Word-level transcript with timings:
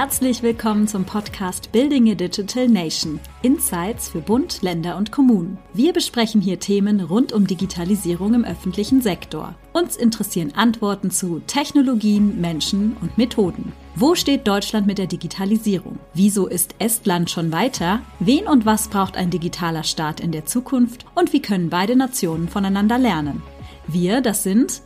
Herzlich 0.00 0.44
willkommen 0.44 0.86
zum 0.86 1.04
Podcast 1.04 1.72
Building 1.72 2.08
a 2.12 2.14
Digital 2.14 2.68
Nation. 2.68 3.18
Insights 3.42 4.08
für 4.08 4.20
Bund, 4.20 4.62
Länder 4.62 4.96
und 4.96 5.10
Kommunen. 5.10 5.58
Wir 5.74 5.92
besprechen 5.92 6.40
hier 6.40 6.60
Themen 6.60 7.00
rund 7.00 7.32
um 7.32 7.48
Digitalisierung 7.48 8.34
im 8.34 8.44
öffentlichen 8.44 9.02
Sektor. 9.02 9.56
Uns 9.72 9.96
interessieren 9.96 10.52
Antworten 10.54 11.10
zu 11.10 11.40
Technologien, 11.48 12.40
Menschen 12.40 12.96
und 13.00 13.18
Methoden. 13.18 13.72
Wo 13.96 14.14
steht 14.14 14.46
Deutschland 14.46 14.86
mit 14.86 14.98
der 14.98 15.08
Digitalisierung? 15.08 15.98
Wieso 16.14 16.46
ist 16.46 16.76
Estland 16.78 17.28
schon 17.28 17.50
weiter? 17.50 17.98
Wen 18.20 18.46
und 18.46 18.66
was 18.66 18.86
braucht 18.86 19.16
ein 19.16 19.30
digitaler 19.30 19.82
Staat 19.82 20.20
in 20.20 20.30
der 20.30 20.46
Zukunft? 20.46 21.06
Und 21.16 21.32
wie 21.32 21.42
können 21.42 21.70
beide 21.70 21.96
Nationen 21.96 22.46
voneinander 22.46 22.98
lernen? 22.98 23.42
Wir, 23.88 24.20
das 24.20 24.44
sind 24.44 24.80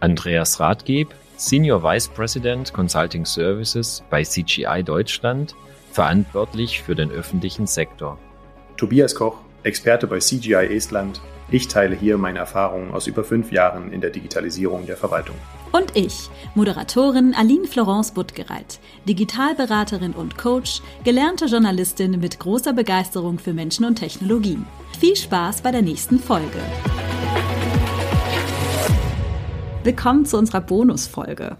Andreas 0.00 0.60
Rathgeb, 0.60 1.14
Senior 1.36 1.82
Vice 1.82 2.08
President 2.08 2.72
Consulting 2.72 3.26
Services 3.26 4.02
bei 4.08 4.22
CGI 4.22 4.82
Deutschland, 4.82 5.54
verantwortlich 5.92 6.82
für 6.82 6.94
den 6.94 7.10
öffentlichen 7.10 7.66
Sektor. 7.66 8.18
Tobias 8.78 9.14
Koch, 9.14 9.36
Experte 9.62 10.06
bei 10.06 10.18
CGI 10.18 10.74
Estland. 10.74 11.20
Ich 11.50 11.68
teile 11.68 11.94
hier 11.94 12.16
meine 12.18 12.38
Erfahrungen 12.38 12.92
aus 12.92 13.06
über 13.06 13.22
fünf 13.22 13.52
Jahren 13.52 13.92
in 13.92 14.00
der 14.00 14.10
Digitalisierung 14.10 14.86
der 14.86 14.96
Verwaltung. 14.96 15.36
Und 15.72 15.94
ich, 15.94 16.30
Moderatorin 16.54 17.34
Aline 17.34 17.66
Florence 17.66 18.12
Buttgereit, 18.12 18.80
Digitalberaterin 19.06 20.12
und 20.12 20.38
Coach, 20.38 20.80
gelernte 21.04 21.46
Journalistin 21.46 22.18
mit 22.18 22.40
großer 22.40 22.72
Begeisterung 22.72 23.38
für 23.38 23.52
Menschen 23.52 23.84
und 23.84 23.96
Technologien. 23.96 24.66
Viel 24.98 25.16
Spaß 25.16 25.60
bei 25.60 25.70
der 25.70 25.82
nächsten 25.82 26.18
Folge. 26.18 26.60
Willkommen 29.86 30.26
zu 30.26 30.36
unserer 30.36 30.62
Bonusfolge. 30.62 31.58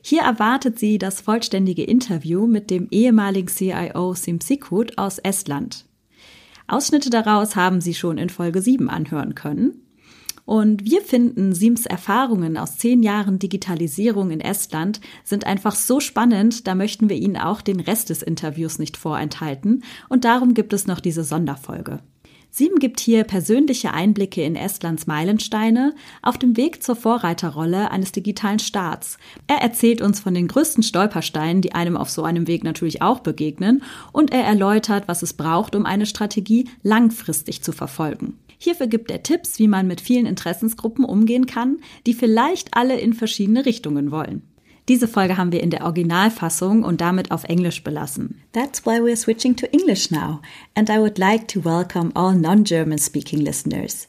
Hier 0.00 0.22
erwartet 0.22 0.78
Sie 0.78 0.96
das 0.96 1.20
vollständige 1.20 1.84
Interview 1.84 2.46
mit 2.46 2.70
dem 2.70 2.88
ehemaligen 2.90 3.48
CIO 3.48 4.14
Sim 4.14 4.40
Sikut 4.40 4.96
aus 4.96 5.18
Estland. 5.18 5.84
Ausschnitte 6.68 7.10
daraus 7.10 7.56
haben 7.56 7.82
Sie 7.82 7.92
schon 7.92 8.16
in 8.16 8.30
Folge 8.30 8.62
7 8.62 8.88
anhören 8.88 9.34
können. 9.34 9.82
Und 10.46 10.86
wir 10.86 11.02
finden, 11.02 11.54
Sims 11.54 11.84
Erfahrungen 11.84 12.56
aus 12.56 12.78
zehn 12.78 13.02
Jahren 13.02 13.38
Digitalisierung 13.38 14.30
in 14.30 14.40
Estland 14.40 15.02
sind 15.22 15.44
einfach 15.44 15.74
so 15.74 16.00
spannend, 16.00 16.66
da 16.66 16.74
möchten 16.74 17.10
wir 17.10 17.16
Ihnen 17.16 17.36
auch 17.36 17.60
den 17.60 17.80
Rest 17.80 18.08
des 18.08 18.22
Interviews 18.22 18.78
nicht 18.78 18.96
vorenthalten. 18.96 19.84
Und 20.08 20.24
darum 20.24 20.54
gibt 20.54 20.72
es 20.72 20.86
noch 20.86 21.00
diese 21.00 21.24
Sonderfolge. 21.24 22.00
Sieben 22.52 22.80
gibt 22.80 22.98
hier 22.98 23.22
persönliche 23.22 23.94
Einblicke 23.94 24.42
in 24.42 24.56
Estlands 24.56 25.06
Meilensteine 25.06 25.94
auf 26.20 26.36
dem 26.36 26.56
Weg 26.56 26.82
zur 26.82 26.96
Vorreiterrolle 26.96 27.92
eines 27.92 28.10
digitalen 28.10 28.58
Staats. 28.58 29.18
Er 29.46 29.58
erzählt 29.58 30.00
uns 30.00 30.18
von 30.18 30.34
den 30.34 30.48
größten 30.48 30.82
Stolpersteinen, 30.82 31.62
die 31.62 31.76
einem 31.76 31.96
auf 31.96 32.10
so 32.10 32.24
einem 32.24 32.48
Weg 32.48 32.64
natürlich 32.64 33.02
auch 33.02 33.20
begegnen, 33.20 33.84
und 34.12 34.32
er 34.32 34.42
erläutert, 34.42 35.04
was 35.06 35.22
es 35.22 35.34
braucht, 35.34 35.76
um 35.76 35.86
eine 35.86 36.06
Strategie 36.06 36.68
langfristig 36.82 37.62
zu 37.62 37.70
verfolgen. 37.70 38.36
Hierfür 38.58 38.88
gibt 38.88 39.12
er 39.12 39.22
Tipps, 39.22 39.58
wie 39.60 39.68
man 39.68 39.86
mit 39.86 40.00
vielen 40.00 40.26
Interessensgruppen 40.26 41.04
umgehen 41.04 41.46
kann, 41.46 41.78
die 42.06 42.14
vielleicht 42.14 42.76
alle 42.76 42.98
in 42.98 43.14
verschiedene 43.14 43.64
Richtungen 43.64 44.10
wollen. 44.10 44.42
Diese 44.90 45.06
Folge 45.06 45.36
haben 45.36 45.52
wir 45.52 45.62
in 45.62 45.70
der 45.70 45.84
Originalfassung 45.84 46.82
und 46.82 47.00
damit 47.00 47.30
auf 47.30 47.44
Englisch 47.44 47.84
belassen. 47.84 48.42
That's 48.52 48.84
why 48.84 48.98
we're 48.98 49.14
switching 49.14 49.54
to 49.54 49.66
English 49.66 50.10
now, 50.10 50.40
and 50.74 50.90
I 50.90 50.98
would 50.98 51.16
like 51.16 51.46
to 51.46 51.64
welcome 51.64 52.10
all 52.16 52.34
non-German 52.34 52.98
speaking 52.98 53.38
listeners. 53.38 54.08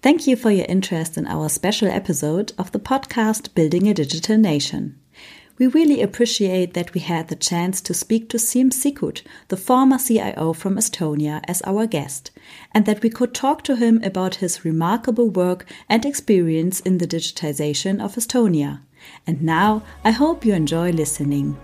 Thank 0.00 0.26
you 0.26 0.38
for 0.38 0.50
your 0.50 0.66
interest 0.66 1.18
in 1.18 1.26
our 1.26 1.50
special 1.50 1.88
episode 1.90 2.54
of 2.56 2.72
the 2.72 2.78
podcast 2.78 3.54
Building 3.54 3.86
a 3.86 3.92
Digital 3.92 4.38
Nation. 4.38 4.98
We 5.58 5.66
really 5.66 6.00
appreciate 6.00 6.72
that 6.72 6.94
we 6.94 7.00
had 7.00 7.28
the 7.28 7.36
chance 7.36 7.82
to 7.82 7.92
speak 7.92 8.30
to 8.30 8.38
Sim 8.38 8.70
Sikut, 8.70 9.20
the 9.48 9.58
former 9.58 9.98
CIO 9.98 10.54
from 10.54 10.76
Estonia, 10.76 11.42
as 11.46 11.60
our 11.66 11.86
guest, 11.86 12.30
and 12.72 12.86
that 12.86 13.02
we 13.02 13.10
could 13.10 13.34
talk 13.34 13.62
to 13.64 13.76
him 13.76 14.00
about 14.02 14.36
his 14.36 14.64
remarkable 14.64 15.28
work 15.28 15.66
and 15.86 16.06
experience 16.06 16.80
in 16.80 16.96
the 16.96 17.06
digitization 17.06 18.02
of 18.02 18.14
Estonia. 18.14 18.80
And 19.26 19.42
now 19.42 19.82
I 20.04 20.10
hope 20.10 20.44
you 20.44 20.54
enjoy 20.54 20.92
listening. 20.92 21.56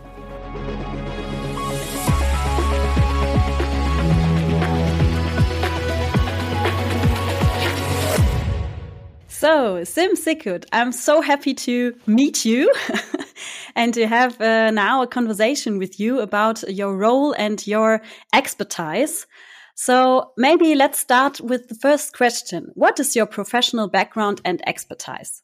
So, 9.40 9.82
Siim 9.84 10.16
Sikkut, 10.16 10.66
I'm 10.70 10.92
so 10.92 11.22
happy 11.22 11.54
to 11.54 11.94
meet 12.06 12.44
you 12.44 12.70
and 13.74 13.94
to 13.94 14.06
have 14.06 14.38
uh, 14.38 14.70
now 14.70 15.00
a 15.00 15.06
conversation 15.06 15.78
with 15.78 15.98
you 15.98 16.20
about 16.20 16.62
your 16.68 16.94
role 16.94 17.32
and 17.32 17.66
your 17.66 18.02
expertise. 18.34 19.26
So, 19.74 20.32
maybe 20.36 20.74
let's 20.74 20.98
start 20.98 21.40
with 21.40 21.68
the 21.68 21.74
first 21.74 22.12
question. 22.12 22.70
What 22.74 23.00
is 23.00 23.16
your 23.16 23.24
professional 23.24 23.88
background 23.88 24.42
and 24.44 24.60
expertise? 24.68 25.42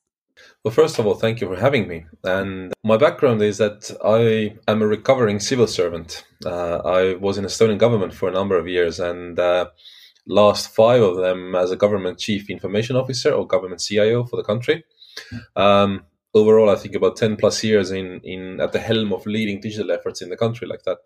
Well, 0.66 0.74
first 0.74 0.98
of 0.98 1.06
all, 1.06 1.14
thank 1.14 1.40
you 1.40 1.46
for 1.46 1.54
having 1.54 1.86
me. 1.86 2.06
And 2.24 2.72
my 2.82 2.96
background 2.96 3.40
is 3.40 3.58
that 3.58 3.88
I 4.04 4.56
am 4.68 4.82
a 4.82 4.86
recovering 4.88 5.38
civil 5.38 5.68
servant. 5.68 6.24
Uh, 6.44 6.78
I 6.78 7.14
was 7.14 7.38
in 7.38 7.44
Estonian 7.44 7.78
government 7.78 8.12
for 8.12 8.28
a 8.28 8.32
number 8.32 8.58
of 8.58 8.66
years, 8.66 8.98
and 8.98 9.38
uh, 9.38 9.66
last 10.26 10.74
five 10.74 11.02
of 11.02 11.18
them 11.18 11.54
as 11.54 11.70
a 11.70 11.76
government 11.76 12.18
chief 12.18 12.50
information 12.50 12.96
officer 12.96 13.30
or 13.30 13.46
government 13.46 13.80
CIO 13.80 14.24
for 14.24 14.34
the 14.34 14.42
country. 14.42 14.82
Um, 15.54 16.02
overall, 16.34 16.68
I 16.68 16.74
think 16.74 16.96
about 16.96 17.16
ten 17.16 17.36
plus 17.36 17.62
years 17.62 17.92
in 17.92 18.20
in 18.24 18.60
at 18.60 18.72
the 18.72 18.80
helm 18.80 19.12
of 19.12 19.24
leading 19.24 19.60
digital 19.60 19.92
efforts 19.92 20.20
in 20.20 20.30
the 20.30 20.36
country 20.36 20.66
like 20.66 20.82
that. 20.82 20.98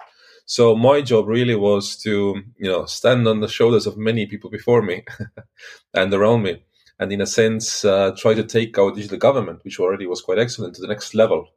So 0.46 0.74
my 0.74 1.02
job 1.02 1.28
really 1.28 1.54
was 1.54 1.98
to 1.98 2.42
you 2.56 2.70
know 2.70 2.86
stand 2.86 3.28
on 3.28 3.40
the 3.40 3.48
shoulders 3.56 3.86
of 3.86 3.98
many 3.98 4.24
people 4.24 4.48
before 4.48 4.80
me 4.80 5.04
and 5.92 6.14
around 6.14 6.44
me 6.44 6.62
and 7.00 7.10
in 7.10 7.20
a 7.20 7.26
sense 7.26 7.84
uh, 7.84 8.12
try 8.16 8.34
to 8.34 8.44
take 8.44 8.78
our 8.78 8.92
digital 8.92 9.18
government, 9.18 9.64
which 9.64 9.80
already 9.80 10.06
was 10.06 10.20
quite 10.20 10.38
excellent, 10.38 10.74
to 10.74 10.82
the 10.82 10.86
next 10.86 11.14
level. 11.14 11.48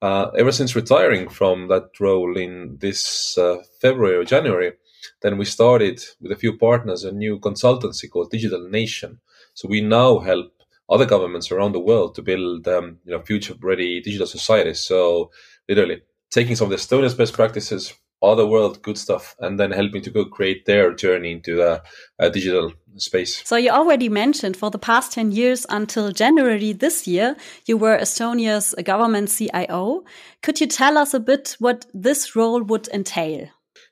Uh, 0.00 0.30
ever 0.36 0.50
since 0.50 0.74
retiring 0.74 1.28
from 1.28 1.68
that 1.68 1.88
role 2.00 2.36
in 2.36 2.76
this 2.80 3.38
uh, 3.38 3.58
February 3.80 4.16
or 4.16 4.24
January, 4.24 4.72
then 5.20 5.38
we 5.38 5.44
started 5.44 6.02
with 6.20 6.32
a 6.32 6.36
few 6.36 6.56
partners 6.56 7.04
a 7.04 7.12
new 7.12 7.38
consultancy 7.38 8.10
called 8.10 8.30
Digital 8.30 8.68
Nation. 8.68 9.20
So 9.54 9.68
we 9.68 9.80
now 9.80 10.18
help 10.18 10.52
other 10.88 11.06
governments 11.06 11.52
around 11.52 11.72
the 11.72 11.80
world 11.80 12.14
to 12.14 12.22
build 12.22 12.66
um, 12.66 12.98
you 13.04 13.12
know 13.12 13.22
future-ready 13.22 14.00
digital 14.00 14.26
societies. 14.26 14.80
So 14.80 15.30
literally 15.68 16.02
taking 16.30 16.56
some 16.56 16.64
of 16.64 16.70
the 16.70 16.76
Estonia's 16.76 17.14
best 17.14 17.34
practices, 17.34 17.94
other 18.22 18.46
world 18.46 18.82
good 18.82 18.98
stuff, 18.98 19.36
and 19.40 19.58
then 19.58 19.70
helping 19.70 20.02
to 20.02 20.10
go 20.10 20.24
create 20.24 20.64
their 20.66 20.94
journey 20.94 21.32
into 21.32 21.56
the 21.56 21.82
uh, 22.18 22.28
digital 22.28 22.72
space. 22.96 23.42
So 23.44 23.56
you 23.56 23.70
already 23.70 24.08
mentioned 24.08 24.56
for 24.56 24.70
the 24.70 24.78
past 24.78 25.12
10 25.12 25.32
years 25.32 25.66
until 25.68 26.12
January 26.12 26.72
this 26.72 27.06
year, 27.06 27.36
you 27.66 27.76
were 27.76 27.96
Estonia's 27.96 28.74
government 28.84 29.28
CIO. 29.28 30.04
Could 30.42 30.60
you 30.60 30.66
tell 30.66 30.98
us 30.98 31.14
a 31.14 31.20
bit 31.20 31.56
what 31.58 31.86
this 31.94 32.36
role 32.36 32.62
would 32.62 32.88
entail? 32.88 33.48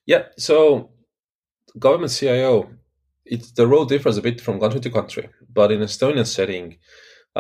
Yeah, 0.07 0.25
so 0.37 0.91
government 1.79 2.13
CIO, 2.13 2.71
it, 3.25 3.55
the 3.57 3.67
role 3.67 3.85
differs 3.85 4.17
a 4.17 4.23
bit 4.23 4.41
from 4.41 4.61
country 4.61 4.81
to 4.81 4.91
country, 4.91 5.29
but 5.53 5.71
in 5.71 5.81
Estonian 5.81 6.27
setting, 6.27 6.79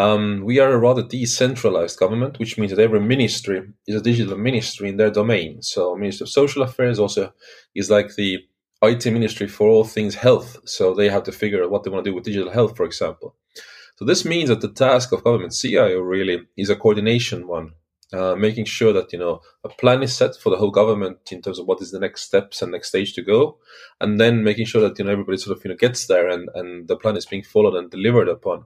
um, 0.00 0.42
we 0.44 0.58
are 0.58 0.72
a 0.72 0.78
rather 0.78 1.02
decentralized 1.02 1.98
government, 1.98 2.38
which 2.38 2.56
means 2.56 2.72
that 2.72 2.82
every 2.82 3.00
ministry 3.00 3.60
is 3.86 3.96
a 3.96 4.00
digital 4.00 4.38
ministry 4.38 4.88
in 4.88 4.96
their 4.96 5.10
domain. 5.10 5.62
So, 5.62 5.94
Ministry 5.94 6.24
of 6.24 6.30
Social 6.30 6.62
Affairs 6.62 6.98
also 6.98 7.32
is 7.74 7.90
like 7.90 8.14
the 8.14 8.38
IT 8.82 9.04
ministry 9.06 9.46
for 9.46 9.68
all 9.68 9.84
things 9.84 10.14
health. 10.14 10.56
So 10.64 10.94
they 10.94 11.10
have 11.10 11.24
to 11.24 11.32
figure 11.32 11.62
out 11.62 11.70
what 11.70 11.82
they 11.84 11.90
want 11.90 12.04
to 12.04 12.10
do 12.10 12.14
with 12.14 12.24
digital 12.24 12.50
health, 12.50 12.76
for 12.76 12.86
example. 12.86 13.34
So 13.96 14.06
this 14.06 14.24
means 14.24 14.48
that 14.48 14.62
the 14.62 14.72
task 14.72 15.12
of 15.12 15.24
government 15.24 15.52
CIO 15.52 16.00
really 16.00 16.46
is 16.56 16.70
a 16.70 16.76
coordination 16.76 17.46
one, 17.46 17.72
uh, 18.14 18.34
making 18.34 18.64
sure 18.64 18.94
that 18.94 19.12
you 19.12 19.18
know 19.18 19.42
a 19.62 19.68
plan 19.68 20.02
is 20.02 20.16
set 20.16 20.34
for 20.36 20.48
the 20.48 20.56
whole 20.56 20.70
government 20.70 21.18
in 21.30 21.42
terms 21.42 21.58
of 21.58 21.66
what 21.66 21.82
is 21.82 21.90
the 21.90 22.00
next 22.00 22.22
steps 22.22 22.62
and 22.62 22.72
next 22.72 22.88
stage 22.88 23.12
to 23.14 23.22
go, 23.22 23.58
and 24.00 24.18
then 24.18 24.42
making 24.42 24.64
sure 24.64 24.80
that 24.80 24.98
you 24.98 25.04
know 25.04 25.12
everybody 25.12 25.36
sort 25.36 25.58
of 25.58 25.62
you 25.62 25.68
know 25.68 25.76
gets 25.76 26.06
there 26.06 26.30
and 26.30 26.48
and 26.54 26.88
the 26.88 26.96
plan 26.96 27.18
is 27.18 27.26
being 27.26 27.42
followed 27.42 27.74
and 27.74 27.90
delivered 27.90 28.28
upon. 28.28 28.64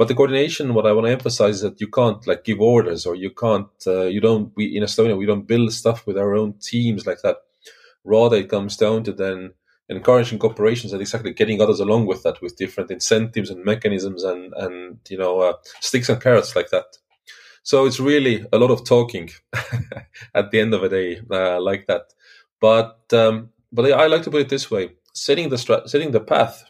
But 0.00 0.08
the 0.08 0.14
coordination, 0.14 0.72
what 0.72 0.86
I 0.86 0.92
want 0.92 1.06
to 1.08 1.12
emphasize 1.12 1.56
is 1.56 1.60
that 1.60 1.80
you 1.82 1.88
can't 1.88 2.26
like 2.26 2.42
give 2.48 2.60
orders 2.60 3.04
or 3.04 3.14
you 3.14 3.30
can't, 3.44 3.68
uh, 3.86 4.06
you 4.14 4.20
don't. 4.22 4.50
We 4.56 4.64
in 4.76 4.82
Estonia 4.82 5.18
we 5.22 5.26
don't 5.26 5.46
build 5.52 5.74
stuff 5.74 6.06
with 6.06 6.16
our 6.16 6.34
own 6.34 6.54
teams 6.70 7.06
like 7.06 7.20
that 7.22 7.36
Rather, 8.04 8.36
it 8.36 8.48
comes 8.48 8.76
down 8.76 9.04
to 9.04 9.12
then 9.12 9.52
encouraging 9.88 10.38
corporations 10.38 10.92
and 10.92 11.02
exactly 11.02 11.32
getting 11.32 11.60
others 11.60 11.80
along 11.80 12.06
with 12.06 12.22
that 12.22 12.40
with 12.40 12.56
different 12.56 12.90
incentives 12.90 13.50
and 13.50 13.64
mechanisms 13.64 14.24
and 14.24 14.54
and 14.54 14.98
you 15.08 15.18
know 15.18 15.40
uh, 15.40 15.52
sticks 15.80 16.08
and 16.08 16.22
carrots 16.22 16.56
like 16.56 16.70
that. 16.70 16.86
So 17.62 17.84
it's 17.84 18.00
really 18.00 18.46
a 18.52 18.58
lot 18.58 18.70
of 18.70 18.86
talking 18.86 19.30
at 20.34 20.50
the 20.50 20.60
end 20.60 20.72
of 20.72 20.82
a 20.82 20.88
day 20.88 21.20
uh, 21.30 21.60
like 21.60 21.86
that. 21.88 22.04
But 22.60 23.00
um, 23.12 23.50
but 23.72 23.92
I 23.92 24.06
like 24.06 24.22
to 24.22 24.30
put 24.30 24.42
it 24.42 24.48
this 24.48 24.70
way: 24.70 24.92
setting 25.12 25.50
the 25.50 25.56
strat- 25.56 25.88
setting 25.88 26.12
the 26.12 26.20
path, 26.20 26.69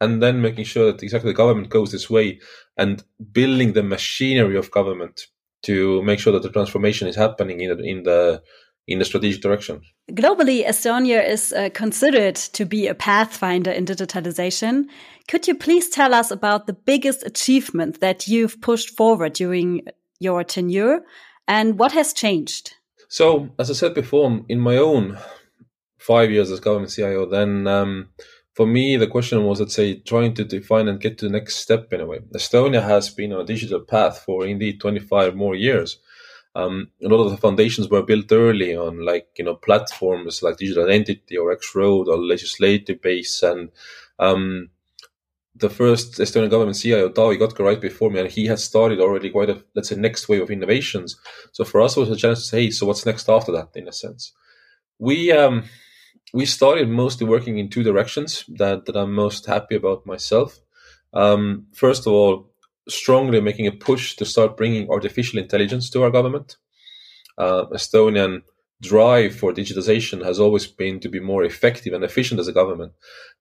and 0.00 0.22
then 0.22 0.40
making 0.40 0.64
sure 0.64 0.92
that 0.92 1.02
exactly 1.02 1.30
the 1.30 1.36
government 1.36 1.68
goes 1.68 1.92
this 1.92 2.08
way, 2.08 2.40
and 2.76 3.04
building 3.32 3.72
the 3.72 3.82
machinery 3.82 4.56
of 4.56 4.70
government 4.70 5.26
to 5.62 6.02
make 6.02 6.18
sure 6.18 6.32
that 6.32 6.42
the 6.42 6.50
transformation 6.50 7.06
is 7.06 7.16
happening 7.16 7.60
in 7.60 7.76
the, 7.76 7.84
in 7.84 8.02
the 8.04 8.42
in 8.88 8.98
the 8.98 9.04
strategic 9.04 9.40
direction. 9.40 9.80
Globally, 10.10 10.66
Estonia 10.66 11.24
is 11.24 11.52
uh, 11.52 11.68
considered 11.72 12.34
to 12.34 12.64
be 12.64 12.88
a 12.88 12.94
pathfinder 12.94 13.70
in 13.70 13.84
digitalization. 13.84 14.86
Could 15.28 15.46
you 15.46 15.54
please 15.54 15.88
tell 15.88 16.12
us 16.12 16.32
about 16.32 16.66
the 16.66 16.72
biggest 16.72 17.24
achievement 17.24 18.00
that 18.00 18.26
you've 18.26 18.60
pushed 18.60 18.96
forward 18.96 19.34
during 19.34 19.82
your 20.18 20.42
tenure 20.42 21.02
and 21.46 21.78
what 21.78 21.92
has 21.92 22.12
changed? 22.12 22.74
So, 23.08 23.50
as 23.58 23.70
I 23.70 23.74
said 23.74 23.94
before, 23.94 24.44
in 24.48 24.58
my 24.58 24.76
own 24.76 25.18
five 25.98 26.30
years 26.30 26.50
as 26.50 26.58
government 26.58 26.92
CIO, 26.92 27.26
then 27.26 27.66
um, 27.66 28.08
for 28.60 28.66
me, 28.66 28.98
the 28.98 29.06
question 29.06 29.42
was, 29.44 29.58
let's 29.58 29.74
say, 29.74 29.94
trying 30.00 30.34
to 30.34 30.44
define 30.44 30.86
and 30.86 31.00
get 31.00 31.16
to 31.16 31.24
the 31.24 31.32
next 31.32 31.56
step 31.56 31.94
in 31.94 32.02
a 32.02 32.04
way. 32.04 32.18
Estonia 32.34 32.82
has 32.82 33.08
been 33.08 33.32
on 33.32 33.40
a 33.40 33.46
digital 33.46 33.80
path 33.80 34.18
for 34.18 34.44
indeed 34.44 34.78
25 34.82 35.34
more 35.34 35.54
years. 35.54 35.98
Um, 36.54 36.90
a 37.02 37.08
lot 37.08 37.24
of 37.24 37.30
the 37.30 37.38
foundations 37.38 37.88
were 37.88 38.02
built 38.02 38.30
early 38.30 38.76
on, 38.76 39.02
like 39.02 39.28
you 39.38 39.46
know, 39.46 39.54
platforms 39.54 40.42
like 40.42 40.58
Digital 40.58 40.84
Identity 40.84 41.38
or 41.38 41.52
X 41.52 41.74
Road 41.74 42.06
or 42.06 42.18
legislative 42.18 43.00
base, 43.00 43.42
and 43.42 43.70
um, 44.18 44.68
the 45.56 45.70
first 45.70 46.18
Estonian 46.18 46.50
government 46.50 46.76
CIO 46.76 47.08
Taavi 47.08 47.38
Kotka 47.38 47.60
right 47.60 47.80
before 47.80 48.10
me, 48.10 48.20
and 48.20 48.30
he 48.30 48.44
had 48.44 48.58
started 48.58 49.00
already 49.00 49.30
quite 49.30 49.48
a 49.48 49.64
let's 49.74 49.88
say 49.88 49.96
next 49.96 50.28
wave 50.28 50.42
of 50.42 50.50
innovations. 50.50 51.16
So 51.52 51.64
for 51.64 51.80
us, 51.80 51.96
it 51.96 52.00
was 52.00 52.10
a 52.10 52.16
chance 52.16 52.40
to 52.40 52.44
say, 52.44 52.64
hey, 52.64 52.70
so 52.72 52.84
what's 52.84 53.06
next 53.06 53.30
after 53.30 53.52
that? 53.52 53.70
In 53.74 53.88
a 53.88 53.92
sense, 53.92 54.34
we 54.98 55.32
um, 55.32 55.64
we 56.32 56.46
started 56.46 56.88
mostly 56.88 57.26
working 57.26 57.58
in 57.58 57.68
two 57.68 57.82
directions 57.82 58.44
that, 58.48 58.86
that 58.86 58.96
I'm 58.96 59.14
most 59.14 59.46
happy 59.46 59.76
about 59.76 60.06
myself. 60.06 60.58
Um, 61.12 61.66
first 61.74 62.06
of 62.06 62.12
all, 62.12 62.50
strongly 62.88 63.40
making 63.40 63.66
a 63.66 63.72
push 63.72 64.16
to 64.16 64.24
start 64.24 64.56
bringing 64.56 64.90
artificial 64.90 65.38
intelligence 65.38 65.90
to 65.90 66.02
our 66.02 66.10
government. 66.10 66.56
Uh, 67.36 67.66
Estonian 67.66 68.42
drive 68.82 69.34
for 69.34 69.52
digitization 69.52 70.24
has 70.24 70.38
always 70.38 70.66
been 70.66 71.00
to 71.00 71.08
be 71.08 71.20
more 71.20 71.44
effective 71.44 71.92
and 71.92 72.04
efficient 72.04 72.40
as 72.40 72.48
a 72.48 72.52
government, 72.52 72.92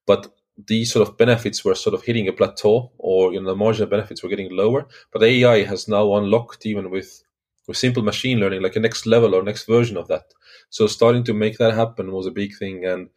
but 0.05 0.33
these 0.67 0.91
sort 0.91 1.07
of 1.07 1.17
benefits 1.17 1.63
were 1.63 1.75
sort 1.75 1.93
of 1.93 2.03
hitting 2.03 2.27
a 2.27 2.33
plateau, 2.33 2.91
or 2.97 3.31
you 3.31 3.39
know, 3.39 3.47
the 3.47 3.55
marginal 3.55 3.89
benefits 3.89 4.21
were 4.21 4.29
getting 4.29 4.55
lower. 4.55 4.87
But 5.13 5.23
AI 5.23 5.63
has 5.63 5.87
now 5.87 6.15
unlocked 6.15 6.65
even 6.65 6.89
with 6.89 7.23
with 7.69 7.77
simple 7.77 8.01
machine 8.01 8.39
learning, 8.39 8.63
like 8.63 8.75
a 8.75 8.79
next 8.79 9.05
level 9.05 9.35
or 9.35 9.43
next 9.43 9.67
version 9.67 9.95
of 9.95 10.07
that. 10.07 10.33
So 10.71 10.87
starting 10.87 11.23
to 11.25 11.35
make 11.35 11.59
that 11.59 11.75
happen 11.75 12.11
was 12.11 12.25
a 12.25 12.31
big 12.31 12.57
thing, 12.57 12.83
and 12.83 13.09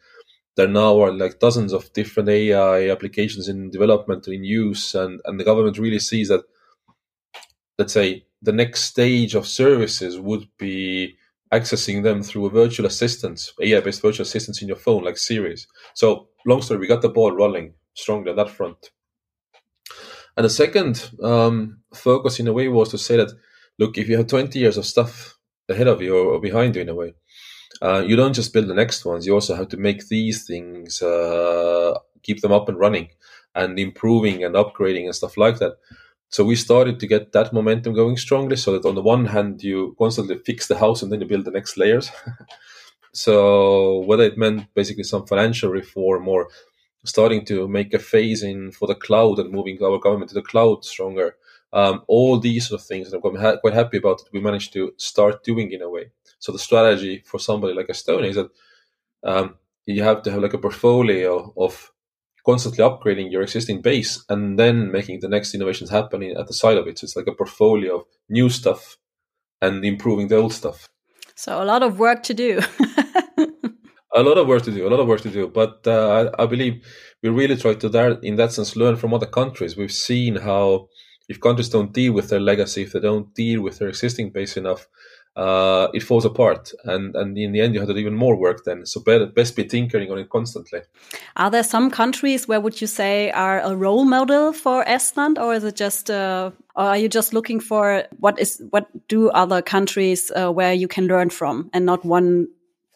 there 0.57 0.69
now 0.69 1.01
are 1.03 1.11
like 1.11 1.41
dozens 1.41 1.73
of 1.73 1.91
different 1.95 2.29
AI 2.29 2.91
applications 2.91 3.49
in 3.49 3.71
development 3.71 4.29
in 4.29 4.45
use, 4.45 4.95
and 4.95 5.23
and 5.25 5.41
the 5.41 5.45
government 5.45 5.79
really 5.79 5.99
sees 5.99 6.29
that. 6.29 6.45
Let's 7.79 7.95
say 7.95 8.27
the 8.43 8.53
next 8.53 8.83
stage 8.83 9.35
of 9.35 9.47
services 9.47 10.21
would 10.21 10.47
be 10.59 11.17
accessing 11.51 12.03
them 12.03 12.23
through 12.23 12.47
a 12.47 12.51
virtual 12.51 12.87
assistant, 12.87 13.53
AI-based 13.61 14.03
virtual 14.03 14.25
assistants 14.25 14.61
in 14.61 14.69
your 14.69 14.77
phone, 14.77 15.03
like 15.03 15.17
Siri. 15.17 15.57
So, 15.95 16.29
long 16.45 16.61
story, 16.61 16.81
we 16.81 16.87
got 16.87 17.01
the 17.01 17.09
ball 17.09 17.33
rolling 17.33 17.73
strongly 17.95 18.31
on 18.31 18.37
that 18.37 18.51
front. 18.51 18.91
And 20.37 20.45
the 20.45 20.51
second 20.51 21.11
um, 21.23 21.79
focus, 21.95 22.39
in 22.39 22.49
a 22.49 22.53
way, 22.53 22.69
was 22.69 22.91
to 22.91 22.99
say 22.99 23.17
that 23.17 23.33
look, 23.83 23.99
if 23.99 24.09
you 24.09 24.17
have 24.17 24.29
20 24.29 24.59
years 24.59 24.79
of 24.79 24.87
stuff 24.87 25.37
ahead 25.69 25.89
of 25.89 26.01
you 26.01 26.17
or 26.17 26.41
behind 26.41 26.77
you 26.77 26.83
in 26.83 26.89
a 26.89 26.95
way, 26.95 27.15
uh, 27.81 28.03
you 28.07 28.17
don't 28.17 28.35
just 28.35 28.53
build 28.53 28.69
the 28.69 28.75
next 28.83 29.05
ones. 29.05 29.27
You 29.27 29.35
also 29.35 29.55
have 29.55 29.69
to 29.69 29.77
make 29.77 30.09
these 30.09 30.47
things, 30.47 31.03
uh, 31.03 31.99
keep 32.23 32.41
them 32.41 32.53
up 32.53 32.69
and 32.69 32.79
running 32.79 33.09
and 33.55 33.79
improving 33.79 34.45
and 34.45 34.55
upgrading 34.55 35.07
and 35.07 35.15
stuff 35.15 35.37
like 35.37 35.59
that. 35.59 35.75
So 36.29 36.45
we 36.45 36.57
started 36.57 36.99
to 37.01 37.07
get 37.07 37.33
that 37.33 37.53
momentum 37.53 37.93
going 37.95 38.17
strongly 38.17 38.57
so 38.57 38.73
that 38.73 38.89
on 38.89 38.95
the 38.95 39.03
one 39.03 39.27
hand, 39.27 39.63
you 39.63 39.95
constantly 39.99 40.39
fix 40.39 40.67
the 40.67 40.79
house 40.79 41.03
and 41.03 41.11
then 41.11 41.21
you 41.21 41.27
build 41.27 41.45
the 41.45 41.51
next 41.51 41.77
layers. 41.77 42.11
so 43.13 43.99
whether 44.09 44.23
it 44.23 44.39
meant 44.39 44.73
basically 44.75 45.05
some 45.05 45.27
financial 45.27 45.71
reform 45.71 46.29
or 46.29 46.49
starting 47.05 47.45
to 47.47 47.69
make 47.69 47.93
a 47.93 47.99
phase 47.99 48.43
in 48.43 48.71
for 48.71 48.87
the 48.87 48.95
cloud 48.95 49.39
and 49.41 49.51
moving 49.51 49.83
our 49.83 49.99
government 49.99 50.29
to 50.31 50.35
the 50.35 50.49
cloud 50.53 50.85
stronger, 50.85 51.37
um, 51.73 52.03
all 52.07 52.39
these 52.39 52.69
sort 52.69 52.81
of 52.81 52.87
things, 52.87 53.13
and 53.13 53.23
I'm 53.25 53.37
ha- 53.37 53.57
quite 53.59 53.75
happy 53.75 53.99
about 53.99 54.21
it. 54.21 54.29
We 54.33 54.41
managed 54.41 54.73
to 54.75 54.93
start 54.97 55.45
doing 55.45 55.73
in 55.73 55.83
a 55.83 55.89
way. 55.89 56.11
So 56.39 56.53
the 56.53 56.59
strategy 56.59 57.23
for 57.25 57.39
somebody 57.39 57.75
like 57.75 57.89
Estonia 57.89 58.29
is 58.29 58.37
that 58.37 58.51
um, 59.25 59.57
you 59.87 60.03
have 60.03 60.23
to 60.23 60.31
have 60.31 60.43
like 60.43 60.55
a 60.55 60.59
portfolio 60.59 61.53
of 61.57 61.93
constantly 62.45 62.85
upgrading 62.85 63.31
your 63.31 63.43
existing 63.43 63.81
base 63.81 64.25
and 64.29 64.59
then 64.59 64.91
making 64.91 65.21
the 65.21 65.29
next 65.29 65.55
innovations 65.55 65.91
happening 65.91 66.37
at 66.37 66.47
the 66.47 66.55
side 66.55 66.77
of 66.77 66.87
it. 66.87 66.99
So 66.99 67.05
it's 67.05 67.17
like 67.17 67.29
a 67.29 67.35
portfolio 67.35 68.01
of 68.01 68.07
new 68.29 68.51
stuff 68.51 68.97
and 69.61 69.85
improving 69.85 70.29
the 70.29 70.37
old 70.37 70.53
stuff. 70.53 70.89
So 71.37 71.63
a 71.63 71.65
lot 71.65 71.83
of 71.83 71.99
work 71.99 72.23
to 72.25 72.35
do. 72.35 72.61
a 74.15 74.23
lot 74.23 74.39
of 74.39 74.47
work 74.47 74.63
to 74.63 74.71
do, 74.71 74.87
a 74.87 74.91
lot 74.91 75.01
of 75.01 75.07
work 75.07 75.21
to 75.23 75.31
do. 75.31 75.49
But 75.49 75.87
uh, 75.87 76.31
I, 76.39 76.43
I, 76.43 76.47
believe 76.47 76.85
we 77.23 77.31
really 77.31 77.57
try 77.57 77.75
to, 77.75 77.89
there, 77.89 78.13
in 78.23 78.37
that 78.37 78.53
sense, 78.53 78.77
learn 78.77 78.97
from 78.97 79.15
other 79.15 79.27
countries. 79.27 79.77
We've 79.77 79.93
seen 79.93 80.37
how 80.37 80.89
if 81.33 81.41
countries 81.41 81.71
don't 81.71 81.93
deal 81.93 82.13
with 82.13 82.29
their 82.29 82.41
legacy, 82.41 82.83
if 82.83 82.93
they 82.93 83.01
don't 83.01 83.35
deal 83.35 83.63
with 83.63 83.79
their 83.79 83.89
existing 83.89 84.31
base 84.31 84.59
enough, 84.59 84.87
uh, 85.35 85.89
it 85.95 86.03
falls 86.03 86.27
apart. 86.27 86.73
And, 86.85 87.17
and 87.17 87.39
in 87.39 87.53
the 87.53 87.61
end, 87.63 87.73
you 87.73 87.81
have 87.81 87.89
to 87.89 87.95
do 87.95 88.01
even 88.01 88.15
more 88.15 88.37
work 88.37 88.65
then. 88.65 88.85
So 88.85 89.01
better, 89.01 89.25
best 89.25 89.57
be 89.57 89.65
tinkering 89.65 90.11
on 90.11 90.19
it 90.19 90.29
constantly. 90.29 90.81
Are 91.37 91.51
there 91.51 91.63
some 91.63 91.91
countries 91.91 92.47
where 92.47 92.61
would 92.61 92.81
you 92.83 92.87
say 92.87 93.31
are 93.31 93.61
a 93.61 93.75
role 93.75 94.05
model 94.05 94.53
for 94.53 94.85
Estland, 94.85 95.39
or 95.39 95.55
is 95.55 95.65
it 95.65 95.75
just, 95.75 96.11
uh, 96.11 96.51
or 96.77 96.85
are 96.85 96.99
you 96.99 97.09
just 97.09 97.33
looking 97.33 97.61
for 97.61 98.05
what 98.19 98.39
is 98.39 98.63
what 98.71 98.87
do 99.09 99.31
other 99.31 99.63
countries 99.63 100.31
uh, 100.37 100.53
where 100.53 100.75
you 100.75 100.89
can 100.89 101.07
learn 101.07 101.31
from, 101.31 101.71
and 101.73 101.87
not 101.87 102.05
one 102.05 102.49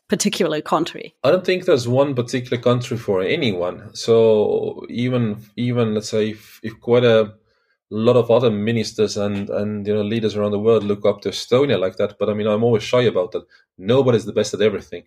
particular 0.09 0.61
country? 0.61 1.15
I 1.25 1.31
don't 1.31 1.47
think 1.47 1.65
there's 1.65 1.89
one 1.89 2.15
particular 2.15 2.63
country 2.63 2.99
for 2.99 3.23
anyone. 3.23 3.95
So 3.95 4.85
even 4.91 5.39
even 5.57 5.95
let's 5.95 6.11
say 6.11 6.31
if, 6.31 6.61
if 6.63 6.79
quite 6.81 7.05
a 7.05 7.17
a 7.17 7.46
lot 7.91 8.17
of 8.17 8.31
other 8.31 8.51
ministers 8.51 9.17
and 9.17 9.49
and 9.51 9.87
you 9.87 9.95
know 9.95 10.03
leaders 10.03 10.37
around 10.37 10.53
the 10.53 10.59
world 10.59 10.85
look 10.85 11.05
up 11.07 11.21
to 11.23 11.31
Estonia 11.31 11.79
like 11.79 11.97
that. 11.97 12.19
But 12.19 12.29
I 12.31 12.35
mean, 12.35 12.47
I'm 12.47 12.65
always 12.65 12.83
shy 12.83 13.03
about 13.03 13.33
that. 13.33 13.47
Nobody's 13.79 14.25
the 14.27 14.33
best 14.33 14.55
at 14.55 14.61
everything. 14.63 15.05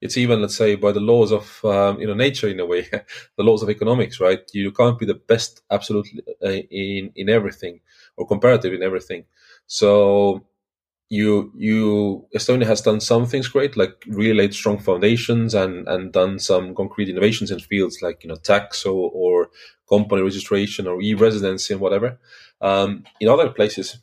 It's 0.00 0.16
even, 0.16 0.40
let's 0.42 0.56
say, 0.56 0.76
by 0.76 0.92
the 0.92 1.00
laws 1.00 1.32
of 1.32 1.64
um, 1.64 2.00
you 2.00 2.06
know 2.06 2.14
nature 2.14 2.48
in 2.48 2.60
a 2.60 2.66
way, 2.66 2.82
the 3.36 3.42
laws 3.44 3.62
of 3.62 3.70
economics, 3.70 4.20
right? 4.20 4.40
You 4.52 4.72
can't 4.72 4.98
be 4.98 5.06
the 5.06 5.14
best 5.32 5.62
absolutely 5.70 6.22
uh, 6.44 6.48
in 6.70 7.12
in 7.16 7.28
everything 7.28 7.80
or 8.16 8.26
comparative 8.26 8.72
in 8.74 8.82
everything. 8.82 9.24
So 9.66 10.46
you 11.10 11.52
you 11.56 12.26
Estonia 12.34 12.66
has 12.66 12.80
done 12.80 13.00
some 13.00 13.26
things 13.26 13.48
great, 13.48 13.76
like 13.76 13.94
really 14.06 14.34
laid 14.34 14.54
strong 14.54 14.78
foundations 14.78 15.54
and 15.54 15.86
and 15.88 16.12
done 16.12 16.38
some 16.38 16.74
concrete 16.74 17.08
innovations 17.08 17.50
in 17.50 17.60
fields 17.60 17.98
like 18.02 18.24
you 18.24 18.28
know 18.28 18.36
tax 18.36 18.84
or, 18.86 19.10
or 19.14 19.33
company 19.88 20.22
registration 20.22 20.86
or 20.86 21.00
e-residency 21.02 21.74
and 21.74 21.80
whatever. 21.80 22.18
Um, 22.60 23.04
in 23.20 23.28
other 23.28 23.50
places, 23.50 23.98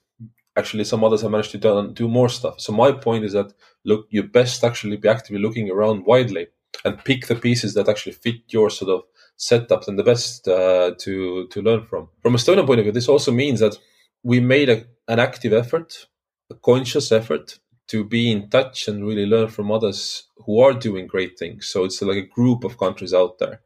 actually, 0.58 0.84
some 0.84 1.04
others 1.04 1.22
have 1.22 1.32
managed 1.32 1.52
to 1.52 1.58
do, 1.58 1.92
do 1.94 2.08
more 2.08 2.30
stuff. 2.30 2.60
So 2.60 2.72
my 2.74 2.92
point 2.92 3.26
is 3.26 3.34
that 3.34 3.54
look, 3.84 4.08
you 4.10 4.24
best 4.24 4.64
actually 4.64 4.98
be 4.98 5.10
actively 5.10 5.42
looking 5.42 5.70
around 5.70 6.06
widely 6.06 6.48
and 6.86 7.04
pick 7.04 7.28
the 7.28 7.36
pieces 7.36 7.74
that 7.74 7.90
actually 7.90 8.14
fit 8.14 8.42
your 8.50 8.70
sort 8.70 8.92
of 8.92 9.04
setup 9.36 9.88
and 9.88 9.98
the 9.98 10.04
best 10.04 10.48
uh, 10.48 10.92
to 11.00 11.48
to 11.48 11.62
learn 11.62 11.86
from. 11.86 12.10
From 12.22 12.36
a 12.36 12.38
Estonian 12.38 12.66
point 12.66 12.80
of 12.80 12.86
view, 12.86 12.92
this 12.92 13.10
also 13.10 13.32
means 13.32 13.60
that 13.60 13.78
we 14.24 14.40
made 14.40 14.70
a, 14.70 14.86
an 15.08 15.20
active 15.20 15.54
effort, 15.54 16.08
a 16.50 16.56
conscious 16.56 17.12
effort 17.12 17.60
to 17.88 18.04
be 18.04 18.32
in 18.32 18.50
touch 18.50 18.88
and 18.88 19.06
really 19.06 19.26
learn 19.26 19.48
from 19.48 19.72
others 19.72 20.24
who 20.46 20.62
are 20.62 20.74
doing 20.74 21.08
great 21.08 21.38
things. 21.38 21.68
So 21.68 21.84
it's 21.84 22.02
like 22.02 22.18
a 22.18 22.34
group 22.36 22.64
of 22.64 22.78
countries 22.78 23.14
out 23.14 23.40
there. 23.40 23.62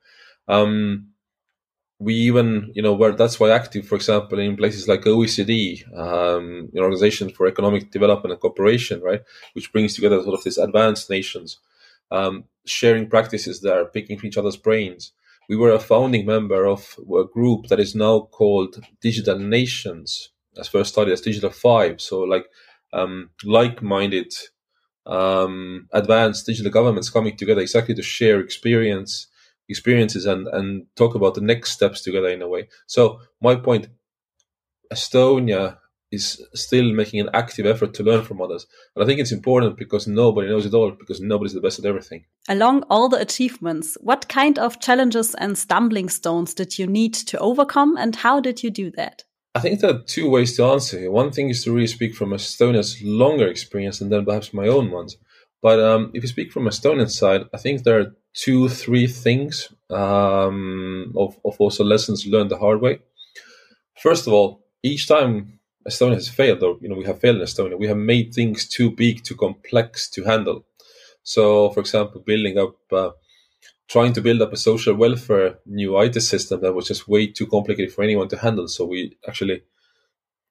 Um, 0.47 1.09
we 1.99 2.13
even, 2.13 2.71
you 2.75 2.81
know, 2.81 2.93
where 2.93 3.13
that's 3.13 3.39
why 3.39 3.49
active, 3.51 3.87
for 3.87 3.95
example, 3.95 4.37
in 4.39 4.57
places 4.57 4.87
like 4.87 5.01
OECD, 5.01 5.81
um, 5.97 6.69
an 6.73 6.79
organization 6.79 7.29
for 7.29 7.47
economic 7.47 7.89
development 7.91 8.33
and 8.33 8.41
cooperation, 8.41 9.01
right, 9.01 9.21
which 9.53 9.71
brings 9.71 9.95
together 9.95 10.21
sort 10.21 10.37
of 10.37 10.43
these 10.43 10.57
advanced 10.57 11.09
nations, 11.09 11.59
um, 12.11 12.45
sharing 12.65 13.09
practices 13.09 13.61
there, 13.61 13.85
picking 13.85 14.19
each 14.23 14.37
other's 14.37 14.57
brains. 14.57 15.13
We 15.47 15.55
were 15.55 15.71
a 15.71 15.79
founding 15.79 16.25
member 16.25 16.65
of 16.65 16.97
a 16.99 17.23
group 17.23 17.67
that 17.67 17.79
is 17.79 17.95
now 17.95 18.21
called 18.31 18.83
Digital 19.01 19.39
Nations, 19.39 20.31
as 20.57 20.67
first 20.67 20.91
started 20.91 21.13
as 21.13 21.21
Digital 21.21 21.51
Five. 21.51 22.01
So, 22.01 22.21
like, 22.21 22.47
um, 22.91 23.29
like-minded, 23.43 24.33
um, 25.05 25.87
advanced 25.93 26.45
digital 26.45 26.71
governments 26.71 27.09
coming 27.09 27.37
together 27.37 27.61
exactly 27.61 27.95
to 27.95 28.01
share 28.01 28.39
experience 28.39 29.27
experiences 29.69 30.25
and 30.25 30.47
and 30.47 30.85
talk 30.95 31.15
about 31.15 31.35
the 31.35 31.41
next 31.41 31.71
steps 31.71 32.01
together 32.01 32.29
in 32.29 32.41
a 32.41 32.47
way. 32.47 32.67
So 32.87 33.19
my 33.41 33.55
point, 33.55 33.87
Estonia 34.93 35.77
is 36.11 36.41
still 36.53 36.91
making 36.93 37.19
an 37.19 37.29
active 37.33 37.65
effort 37.65 37.93
to 37.93 38.03
learn 38.03 38.23
from 38.23 38.41
others. 38.41 38.65
And 38.95 39.03
I 39.03 39.07
think 39.07 39.19
it's 39.19 39.31
important 39.31 39.77
because 39.77 40.07
nobody 40.07 40.47
knows 40.47 40.65
it 40.65 40.73
all, 40.73 40.91
because 40.91 41.19
nobody's 41.19 41.53
the 41.53 41.61
best 41.61 41.79
at 41.79 41.85
everything. 41.85 42.25
Along 42.47 42.83
all 42.89 43.09
the 43.09 43.19
achievements, 43.19 43.97
what 44.01 44.29
kind 44.29 44.57
of 44.57 44.79
challenges 44.79 45.35
and 45.35 45.57
stumbling 45.57 46.09
stones 46.09 46.53
did 46.53 46.79
you 46.79 46.87
need 46.87 47.13
to 47.13 47.37
overcome 47.39 47.97
and 47.97 48.15
how 48.15 48.39
did 48.39 48.63
you 48.63 48.71
do 48.71 48.91
that? 48.91 49.23
I 49.55 49.61
think 49.61 49.79
there 49.79 49.91
are 49.91 50.03
two 50.05 50.29
ways 50.29 50.55
to 50.57 50.65
answer 50.65 50.99
here. 50.99 51.11
One 51.11 51.31
thing 51.31 51.49
is 51.49 51.63
to 51.63 51.71
really 51.71 51.87
speak 51.87 52.13
from 52.13 52.31
Estonia's 52.31 53.01
longer 53.01 53.47
experience 53.47 54.01
and 54.01 54.11
then 54.11 54.25
perhaps 54.25 54.53
my 54.53 54.67
own 54.67 54.91
ones. 54.91 55.17
But 55.61 55.79
um, 55.79 56.11
if 56.13 56.23
you 56.23 56.27
speak 56.27 56.51
from 56.51 56.65
Estonian 56.65 57.09
side, 57.09 57.43
I 57.53 57.57
think 57.57 57.83
there 57.83 57.99
are 57.99 58.15
two, 58.35 58.69
three 58.69 59.07
things 59.07 59.69
um, 59.89 61.13
of, 61.15 61.39
of 61.45 61.55
also 61.59 61.83
lessons 61.83 62.27
learned 62.27 62.51
the 62.51 62.57
hard 62.57 62.81
way. 62.81 62.99
First 64.01 64.27
of 64.27 64.33
all, 64.33 64.65
each 64.83 65.07
time 65.07 65.59
Estonia 65.87 66.15
has 66.15 66.29
failed, 66.29 66.63
or 66.63 66.77
you 66.81 66.89
know, 66.89 66.95
we 66.95 67.05
have 67.05 67.19
failed 67.19 67.37
in 67.37 67.43
Estonia, 67.43 67.79
we 67.79 67.87
have 67.87 67.97
made 67.97 68.33
things 68.33 68.67
too 68.67 68.91
big, 68.91 69.23
too 69.23 69.35
complex 69.35 70.09
to 70.11 70.23
handle. 70.23 70.65
So, 71.23 71.69
for 71.71 71.79
example, 71.79 72.21
building 72.21 72.57
up, 72.57 72.75
uh, 72.91 73.11
trying 73.87 74.13
to 74.13 74.21
build 74.21 74.41
up 74.41 74.53
a 74.53 74.57
social 74.57 74.95
welfare 74.95 75.59
new 75.65 75.99
IT 75.99 76.19
system 76.21 76.61
that 76.61 76.73
was 76.73 76.87
just 76.87 77.07
way 77.07 77.27
too 77.27 77.47
complicated 77.47 77.93
for 77.93 78.03
anyone 78.03 78.27
to 78.29 78.37
handle. 78.37 78.67
So 78.67 78.85
we 78.85 79.17
actually 79.27 79.63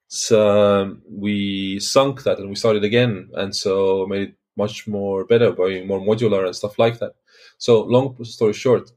so 0.09 0.97
we 1.11 1.81
sunk 1.81 2.23
that 2.23 2.39
and 2.39 2.49
we 2.49 2.55
started 2.55 2.85
again, 2.85 3.31
and 3.35 3.55
so 3.55 4.07
made 4.07 4.23
it 4.29 4.35
much 4.57 4.87
more 4.87 5.25
better 5.25 5.53
by 5.53 5.83
more 5.85 6.01
modular 6.01 6.47
and 6.47 6.57
stuff 6.57 6.79
like 6.79 6.99
that. 7.01 7.15
So, 7.59 7.83
long 7.83 8.23
story 8.25 8.53
short, 8.53 8.91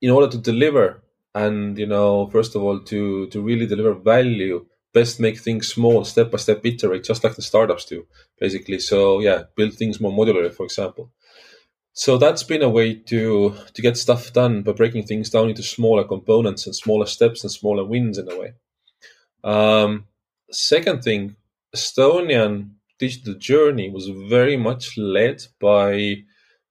in 0.00 0.10
order 0.10 0.28
to 0.28 0.38
deliver 0.38 1.02
and 1.34 1.76
you 1.78 1.86
know, 1.86 2.28
first 2.28 2.54
of 2.54 2.62
all, 2.62 2.80
to 2.80 3.26
to 3.28 3.40
really 3.42 3.66
deliver 3.66 3.94
value, 3.94 4.66
best 4.92 5.18
make 5.20 5.38
things 5.38 5.68
small, 5.68 6.04
step 6.04 6.30
by 6.30 6.38
step, 6.38 6.64
iterate, 6.64 7.04
just 7.04 7.24
like 7.24 7.34
the 7.34 7.42
startups 7.42 7.84
do, 7.84 8.06
basically. 8.38 8.78
So 8.78 9.20
yeah, 9.20 9.44
build 9.56 9.74
things 9.74 10.00
more 10.00 10.12
modular 10.12 10.52
for 10.52 10.64
example. 10.64 11.10
So 11.92 12.18
that's 12.18 12.42
been 12.42 12.62
a 12.62 12.68
way 12.68 12.94
to 12.94 13.56
to 13.74 13.82
get 13.82 13.96
stuff 13.96 14.32
done 14.32 14.62
by 14.62 14.72
breaking 14.72 15.04
things 15.04 15.30
down 15.30 15.48
into 15.48 15.62
smaller 15.62 16.04
components 16.04 16.66
and 16.66 16.74
smaller 16.74 17.06
steps 17.06 17.42
and 17.42 17.50
smaller 17.50 17.84
wins 17.84 18.18
in 18.18 18.30
a 18.30 18.38
way. 18.38 18.54
Um, 19.42 20.06
second 20.50 21.02
thing, 21.02 21.36
Estonian 21.74 22.70
digital 22.98 23.34
journey 23.34 23.90
was 23.90 24.08
very 24.08 24.56
much 24.56 24.96
led 24.96 25.42
by, 25.60 26.16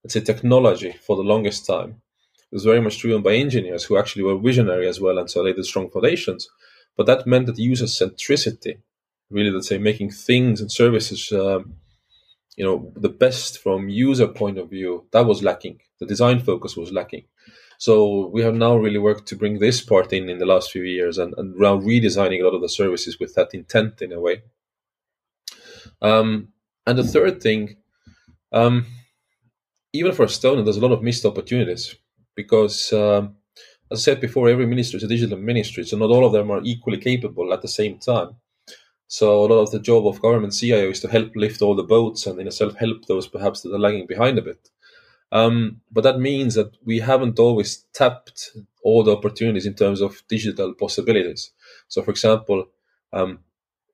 let's 0.04 0.14
say, 0.14 0.22
technology 0.22 0.94
for 1.06 1.16
the 1.16 1.24
longest 1.24 1.66
time. 1.66 2.02
It 2.52 2.56
was 2.56 2.66
very 2.66 2.82
much 2.82 3.00
driven 3.00 3.22
by 3.22 3.34
engineers 3.34 3.84
who 3.84 3.98
actually 3.98 4.24
were 4.24 4.38
visionary 4.38 4.88
as 4.88 5.02
well, 5.02 5.18
and 5.18 5.30
so 5.30 5.42
laid 5.42 5.56
the 5.56 5.64
strong 5.64 5.90
foundations. 5.90 6.48
But 6.96 7.08
that 7.08 7.26
meant 7.26 7.48
that 7.48 7.58
user 7.58 7.86
centricity, 7.86 8.80
really, 9.30 9.50
let's 9.50 9.68
say, 9.68 9.80
making 9.80 10.12
things 10.12 10.62
and 10.62 10.72
services, 10.72 11.32
um, 11.32 11.76
you 12.56 12.64
know, 12.66 12.92
the 12.96 13.10
best 13.10 13.60
from 13.60 13.90
user 13.90 14.28
point 14.28 14.58
of 14.60 14.70
view, 14.70 15.08
that 15.12 15.26
was 15.26 15.44
lacking. 15.44 15.80
The 16.00 16.06
design 16.06 16.40
focus 16.40 16.78
was 16.78 16.92
lacking. 16.92 17.26
So 17.80 18.28
we 18.28 18.42
have 18.44 18.56
now 18.56 18.78
really 18.78 19.00
worked 19.00 19.28
to 19.28 19.36
bring 19.36 19.60
this 19.60 19.82
part 19.82 20.14
in 20.14 20.30
in 20.30 20.38
the 20.38 20.46
last 20.46 20.72
few 20.72 20.84
years 20.84 21.18
and, 21.18 21.34
and 21.38 21.56
now 21.56 21.78
redesigning 21.78 22.42
a 22.42 22.46
lot 22.46 22.56
of 22.56 22.62
the 22.62 22.70
services 22.70 23.20
with 23.20 23.34
that 23.36 23.54
intent 23.54 24.02
in 24.02 24.12
a 24.14 24.20
way. 24.20 24.44
Um, 26.04 26.50
and 26.86 26.98
the 26.98 27.04
third 27.04 27.42
thing, 27.42 27.78
um, 28.52 28.86
even 29.94 30.12
for 30.12 30.26
Estonia, 30.26 30.64
there's 30.64 30.78
a 30.78 30.82
lot 30.82 30.92
of 30.92 31.02
missed 31.02 31.26
opportunities 31.26 31.96
because, 32.36 32.92
um, 32.94 33.36
as 33.92 34.00
I 34.00 34.02
said 34.02 34.22
before, 34.22 34.50
every 34.50 34.66
ministry 34.66 34.98
is 34.98 35.04
a 35.04 35.08
digital 35.08 35.38
ministry, 35.38 35.86
so 35.86 35.98
not 35.98 36.10
all 36.10 36.26
of 36.26 36.34
them 36.34 36.52
are 36.52 36.62
equally 36.64 36.98
capable 36.98 37.54
at 37.54 37.62
the 37.62 37.68
same 37.68 38.00
time. 38.00 38.36
So 39.08 39.46
a 39.46 39.48
lot 39.48 39.62
of 39.62 39.72
the 39.72 39.80
job 39.80 40.08
of 40.08 40.22
government 40.22 40.54
CIO 40.54 40.90
is 40.90 41.00
to 41.02 41.08
help 41.08 41.36
lift 41.36 41.62
all 41.62 41.76
the 41.76 41.84
boats 41.84 42.26
and 42.26 42.40
in 42.40 42.48
a 42.48 42.50
itself 42.50 42.76
help 42.76 43.06
those 43.06 43.28
perhaps 43.28 43.62
that 43.62 43.74
are 43.74 43.80
lagging 43.80 44.08
behind 44.08 44.40
a 44.40 44.42
bit. 44.42 44.70
Um, 45.32 45.82
but 45.92 46.04
that 46.04 46.20
means 46.20 46.56
that 46.56 46.78
we 46.84 47.00
haven't 47.00 47.40
always 47.40 47.86
tapped 47.94 48.50
all 48.84 49.04
the 49.04 49.16
opportunities 49.16 49.66
in 49.66 49.76
terms 49.76 50.02
of 50.02 50.24
digital 50.28 50.74
possibilities. 50.74 51.52
So, 51.88 52.02
for 52.02 52.12
example, 52.12 52.66
um, 53.12 53.40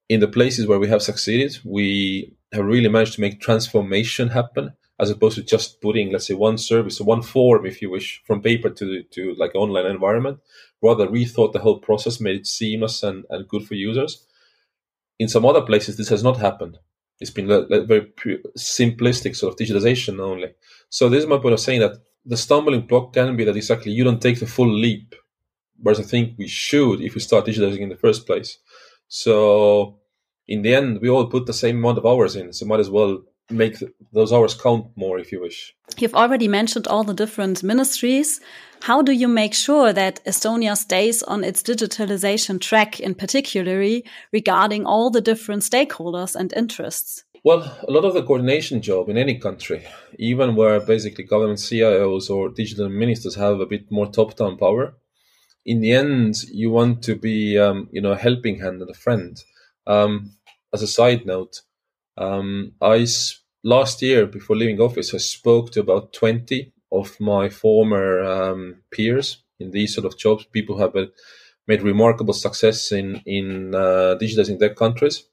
in 0.09 0.19
the 0.19 0.27
places 0.27 0.67
where 0.67 0.79
we 0.79 0.89
have 0.89 1.03
succeeded, 1.03 1.59
we 1.63 2.33
have 2.51 2.65
really 2.65 2.89
managed 2.89 3.13
to 3.13 3.21
make 3.21 3.39
transformation 3.39 4.29
happen 4.29 4.73
as 4.99 5.09
opposed 5.09 5.35
to 5.35 5.43
just 5.43 5.79
putting, 5.81 6.11
let's 6.11 6.27
say, 6.27 6.33
one 6.33 6.57
service, 6.57 6.99
one 6.99 7.21
form, 7.21 7.65
if 7.65 7.81
you 7.81 7.89
wish, 7.89 8.21
from 8.25 8.41
paper 8.41 8.69
to 8.69 9.03
to 9.03 9.33
like 9.35 9.55
online 9.55 9.85
environment. 9.85 10.39
Rather, 10.81 11.07
rethought 11.07 11.53
the 11.53 11.59
whole 11.59 11.79
process, 11.79 12.19
made 12.19 12.35
it 12.37 12.47
seamless 12.47 13.03
and, 13.03 13.25
and 13.29 13.47
good 13.47 13.65
for 13.65 13.75
users. 13.75 14.25
In 15.19 15.27
some 15.27 15.45
other 15.45 15.61
places, 15.61 15.97
this 15.97 16.09
has 16.09 16.23
not 16.23 16.37
happened. 16.37 16.77
It's 17.19 17.31
been 17.31 17.51
a, 17.51 17.61
very 17.85 18.11
simplistic 18.57 19.35
sort 19.35 19.53
of 19.53 19.59
digitalization 19.59 20.19
only. 20.19 20.53
So 20.89 21.09
this 21.09 21.23
is 21.23 21.29
my 21.29 21.37
point 21.37 21.53
of 21.53 21.59
saying 21.59 21.81
that 21.81 21.97
the 22.25 22.37
stumbling 22.37 22.81
block 22.87 23.13
can 23.13 23.35
be 23.35 23.43
that 23.43 23.57
exactly 23.57 23.91
you 23.91 24.05
don't 24.05 24.21
take 24.21 24.39
the 24.39 24.47
full 24.47 24.73
leap, 24.73 25.15
whereas 25.81 25.99
I 25.99 26.03
think 26.03 26.37
we 26.37 26.47
should 26.47 27.01
if 27.01 27.15
we 27.15 27.21
start 27.21 27.45
digitalizing 27.45 27.81
in 27.81 27.89
the 27.89 27.97
first 27.97 28.25
place. 28.25 28.57
So 29.09 29.98
in 30.49 30.63
the 30.63 30.73
end, 30.73 30.99
we 30.99 31.09
all 31.09 31.27
put 31.27 31.45
the 31.45 31.53
same 31.53 31.77
amount 31.77 31.99
of 31.99 32.07
hours 32.07 32.35
in, 32.35 32.51
so 32.53 32.65
might 32.65 32.79
as 32.79 32.89
well 32.89 33.21
make 33.51 33.75
those 34.11 34.33
hours 34.33 34.55
count 34.55 34.87
more 34.95 35.19
if 35.19 35.31
you 35.31 35.39
wish. 35.39 35.75
You've 35.97 36.15
already 36.15 36.47
mentioned 36.47 36.87
all 36.87 37.03
the 37.03 37.13
different 37.13 37.61
ministries. 37.61 38.41
How 38.81 39.03
do 39.03 39.11
you 39.11 39.27
make 39.27 39.53
sure 39.53 39.93
that 39.93 40.25
Estonia 40.25 40.75
stays 40.75 41.21
on 41.21 41.43
its 41.43 41.61
digitalization 41.61 42.59
track, 42.59 42.99
in 42.99 43.13
particularly 43.13 44.05
regarding 44.33 44.87
all 44.87 45.11
the 45.11 45.21
different 45.21 45.61
stakeholders 45.61 46.35
and 46.35 46.51
interests? 46.53 47.23
Well, 47.43 47.61
a 47.87 47.91
lot 47.91 48.05
of 48.05 48.15
the 48.15 48.23
coordination 48.23 48.81
job 48.81 49.07
in 49.07 49.17
any 49.17 49.37
country, 49.37 49.85
even 50.17 50.55
where 50.55 50.79
basically 50.79 51.25
government 51.25 51.59
CIOs 51.59 52.29
or 52.29 52.49
digital 52.49 52.89
ministers 52.89 53.35
have 53.35 53.59
a 53.59 53.67
bit 53.67 53.91
more 53.91 54.07
top-down 54.07 54.57
power, 54.57 54.95
in 55.63 55.81
the 55.81 55.91
end, 55.91 56.41
you 56.51 56.71
want 56.71 57.03
to 57.03 57.15
be, 57.15 57.59
um, 57.59 57.87
you 57.91 58.01
know, 58.01 58.13
a 58.13 58.17
helping 58.17 58.59
hand 58.59 58.81
and 58.81 58.89
a 58.89 58.95
friend. 58.95 59.37
Um, 59.85 60.33
as 60.73 60.81
a 60.81 60.87
side 60.87 61.25
note, 61.25 61.61
um, 62.17 62.73
I 62.81 63.05
last 63.63 64.01
year 64.01 64.25
before 64.25 64.55
leaving 64.55 64.79
office, 64.81 65.13
I 65.13 65.17
spoke 65.17 65.71
to 65.71 65.79
about 65.79 66.13
twenty 66.13 66.73
of 66.91 67.19
my 67.19 67.49
former 67.49 68.23
um, 68.23 68.83
peers 68.91 69.43
in 69.59 69.71
these 69.71 69.93
sort 69.93 70.05
of 70.05 70.17
jobs, 70.17 70.45
people 70.45 70.79
have 70.79 70.93
made 71.67 71.81
remarkable 71.81 72.33
success 72.33 72.91
in 72.91 73.21
in 73.25 73.75
uh, 73.75 74.15
digitizing 74.21 74.59
their 74.59 74.73
countries, 74.73 75.23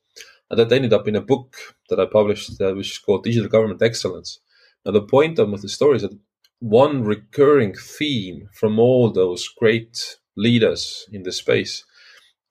and 0.51 0.59
that 0.59 0.73
ended 0.73 0.93
up 0.93 1.09
in 1.09 1.17
a 1.17 1.21
book 1.21 1.57
that 1.89 2.01
I 2.01 2.07
published, 2.07 2.61
uh, 2.61 2.75
which 2.75 2.93
is 2.93 2.99
called 2.99 3.25
Digital 3.25 3.49
Government 3.49 3.83
Excellence. 3.83 4.41
Now, 4.85 4.93
the 4.93 5.03
point 5.03 5.39
of 5.39 5.63
the 5.63 5.69
story 5.69 5.97
is 5.97 6.03
that 6.03 6.19
one 6.61 7.05
recurring 7.05 7.75
theme 7.75 8.49
from 8.53 8.79
all 8.79 9.11
those 9.11 9.49
great 9.49 10.17
leaders 10.37 11.07
in 11.13 11.23
the 11.23 11.33
space 11.33 11.85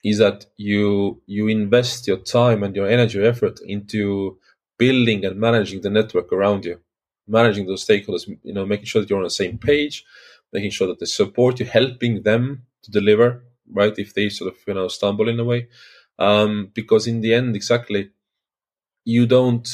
is 0.06 0.18
that 0.20 0.40
you 0.58 1.22
you 1.28 1.44
invest 1.50 2.08
your 2.08 2.18
time 2.38 2.64
and 2.64 2.76
your 2.76 2.88
energy 2.88 3.20
or 3.20 3.26
effort 3.34 3.60
into 3.76 4.38
building 4.78 5.26
and 5.26 5.36
managing 5.48 5.82
the 5.82 5.90
network 6.00 6.30
around 6.34 6.66
you 6.66 6.80
managing 7.28 7.66
those 7.68 7.86
stakeholders 7.88 8.26
you 8.44 8.54
know 8.54 8.66
making 8.66 8.86
sure 8.86 9.02
that 9.02 9.10
you're 9.10 9.24
on 9.24 9.32
the 9.32 9.42
same 9.44 9.58
page 9.58 10.06
making 10.54 10.72
sure 10.72 10.88
that 10.88 11.00
they 11.00 11.06
support 11.22 11.60
you 11.60 11.66
helping 11.66 12.24
them 12.24 12.44
to 12.84 12.92
deliver 12.92 13.44
right 13.74 13.98
if 13.98 14.14
they 14.14 14.30
sort 14.30 14.52
of 14.54 14.58
you 14.68 14.74
know 14.76 14.88
stumble 14.88 15.28
in 15.28 15.40
a 15.40 15.44
way. 15.44 15.68
Um, 16.20 16.72
because 16.74 17.08
in 17.08 17.20
the 17.22 17.34
end 17.34 17.56
exactly 17.56 18.12
you 19.06 19.26
don't 19.26 19.68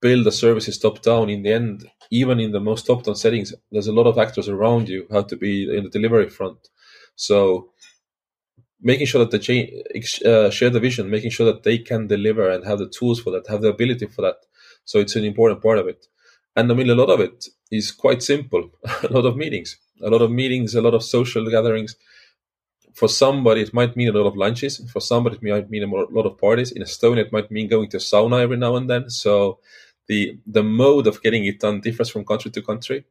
build 0.00 0.26
the 0.26 0.32
services 0.32 0.78
top 0.78 1.02
down 1.02 1.30
in 1.30 1.42
the 1.42 1.52
end. 1.52 1.90
Even 2.10 2.38
in 2.38 2.52
the 2.52 2.60
most 2.60 2.86
top 2.86 3.02
down 3.04 3.16
settings 3.16 3.54
there's 3.72 3.88
a 3.88 3.92
lot 3.92 4.06
of 4.06 4.18
actors 4.18 4.48
around 4.48 4.88
you 4.88 5.06
how 5.10 5.22
to 5.22 5.36
be 5.36 5.74
in 5.76 5.84
the 5.84 5.90
delivery 5.90 6.28
front. 6.30 6.68
So 7.16 7.70
making 8.80 9.06
sure 9.06 9.20
that 9.20 9.30
the 9.30 9.38
chain 9.38 9.82
uh, 10.24 10.50
share 10.50 10.70
the 10.70 10.80
vision, 10.80 11.10
making 11.10 11.30
sure 11.30 11.46
that 11.46 11.62
they 11.62 11.78
can 11.78 12.06
deliver 12.06 12.48
and 12.50 12.64
have 12.64 12.78
the 12.78 12.88
tools 12.88 13.20
for 13.20 13.30
that, 13.30 13.46
have 13.48 13.62
the 13.62 13.68
ability 13.68 14.06
for 14.06 14.22
that. 14.22 14.36
So 14.84 14.98
it's 14.98 15.16
an 15.16 15.24
important 15.24 15.62
part 15.62 15.78
of 15.78 15.88
it. 15.88 16.06
And 16.54 16.70
I 16.70 16.74
mean, 16.74 16.90
a 16.90 16.94
lot 16.94 17.10
of 17.10 17.20
it 17.20 17.46
is 17.70 17.90
quite 17.90 18.22
simple. 18.22 18.70
a 19.02 19.12
lot 19.12 19.26
of 19.26 19.36
meetings, 19.36 19.78
a 20.02 20.10
lot 20.10 20.22
of 20.22 20.30
meetings, 20.30 20.74
a 20.74 20.80
lot 20.82 20.94
of 20.94 21.02
social 21.02 21.48
gatherings. 21.50 21.96
For 22.94 23.08
somebody, 23.08 23.60
it 23.60 23.74
might 23.74 23.94
mean 23.96 24.08
a 24.08 24.12
lot 24.12 24.26
of 24.26 24.36
lunches. 24.36 24.78
For 24.90 25.00
somebody, 25.00 25.36
it 25.36 25.42
might 25.42 25.68
mean 25.70 25.82
a 25.82 25.86
lot 25.86 26.24
of 26.26 26.38
parties. 26.38 26.72
In 26.72 26.82
Estonia, 26.82 27.26
it 27.26 27.32
might 27.32 27.50
mean 27.50 27.68
going 27.68 27.90
to 27.90 27.98
sauna 27.98 28.40
every 28.40 28.56
now 28.56 28.76
and 28.76 28.88
then. 28.88 29.10
So 29.10 29.58
the 30.08 30.38
the 30.46 30.62
mode 30.62 31.06
of 31.06 31.22
getting 31.22 31.44
it 31.44 31.60
done 31.60 31.80
differs 31.80 32.08
from 32.08 32.24
country 32.24 32.50
to 32.52 32.62
country. 32.62 33.04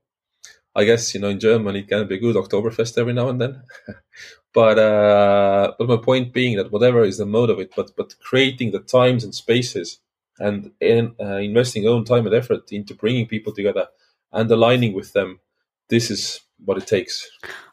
I 0.75 0.83
guess 0.83 1.13
you 1.13 1.21
know 1.21 1.29
in 1.29 1.39
Germany 1.39 1.79
it 1.79 1.87
can 1.87 2.07
be 2.07 2.15
a 2.15 2.19
good 2.19 2.35
Oktoberfest 2.35 2.97
every 2.97 3.13
now 3.13 3.29
and 3.29 3.39
then, 3.39 3.63
but 4.53 4.77
uh, 4.77 5.73
but 5.77 5.87
my 5.87 5.97
point 5.97 6.33
being 6.33 6.57
that 6.57 6.71
whatever 6.71 7.03
is 7.03 7.17
the 7.17 7.25
mode 7.25 7.49
of 7.49 7.59
it, 7.59 7.73
but 7.75 7.91
but 7.95 8.15
creating 8.19 8.71
the 8.71 8.79
times 8.79 9.23
and 9.23 9.33
spaces 9.33 9.99
and 10.39 10.71
in, 10.81 11.15
uh, 11.19 11.37
investing 11.37 11.87
own 11.87 12.03
time 12.03 12.25
and 12.25 12.35
effort 12.35 12.71
into 12.71 12.93
bringing 12.93 13.27
people 13.27 13.53
together 13.53 13.87
and 14.33 14.51
aligning 14.51 14.93
with 14.93 15.13
them, 15.13 15.39
this 15.89 16.11
is 16.11 16.41
what 16.63 16.77
it 16.77 16.87
takes. 16.87 17.29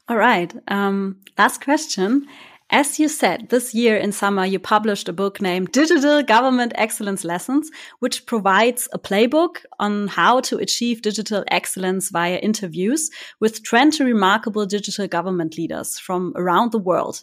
All 0.08 0.16
right. 0.16 0.52
Um, 0.68 1.20
last 1.38 1.62
question. 1.62 2.26
As 2.74 2.98
you 2.98 3.06
said, 3.08 3.50
this 3.50 3.74
year 3.74 3.98
in 3.98 4.12
summer, 4.12 4.46
you 4.46 4.58
published 4.58 5.06
a 5.06 5.12
book 5.12 5.42
named 5.42 5.72
Digital 5.72 6.22
Government 6.22 6.72
Excellence 6.74 7.22
Lessons, 7.22 7.70
which 7.98 8.24
provides 8.24 8.88
a 8.94 8.98
playbook 8.98 9.58
on 9.78 10.08
how 10.08 10.40
to 10.40 10.56
achieve 10.56 11.02
digital 11.02 11.44
excellence 11.48 12.08
via 12.08 12.38
interviews 12.38 13.10
with 13.40 13.62
20 13.62 14.02
remarkable 14.02 14.64
digital 14.64 15.06
government 15.06 15.58
leaders 15.58 15.98
from 15.98 16.32
around 16.34 16.72
the 16.72 16.78
world. 16.78 17.22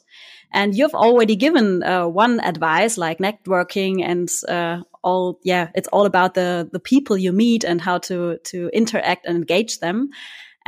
And 0.53 0.77
you've 0.77 0.93
already 0.93 1.35
given 1.35 1.81
uh, 1.81 2.07
one 2.07 2.39
advice 2.41 2.95
like 2.95 3.17
networking 3.17 4.03
and 4.03 4.29
uh, 4.47 4.83
all, 5.01 5.39
yeah, 5.43 5.69
it's 5.73 5.87
all 5.87 6.05
about 6.05 6.35
the, 6.35 6.69
the 6.71 6.79
people 6.79 7.17
you 7.17 7.31
meet 7.31 7.63
and 7.63 7.81
how 7.81 7.97
to, 7.97 8.37
to 8.43 8.69
interact 8.71 9.25
and 9.25 9.37
engage 9.37 9.79
them. 9.79 10.11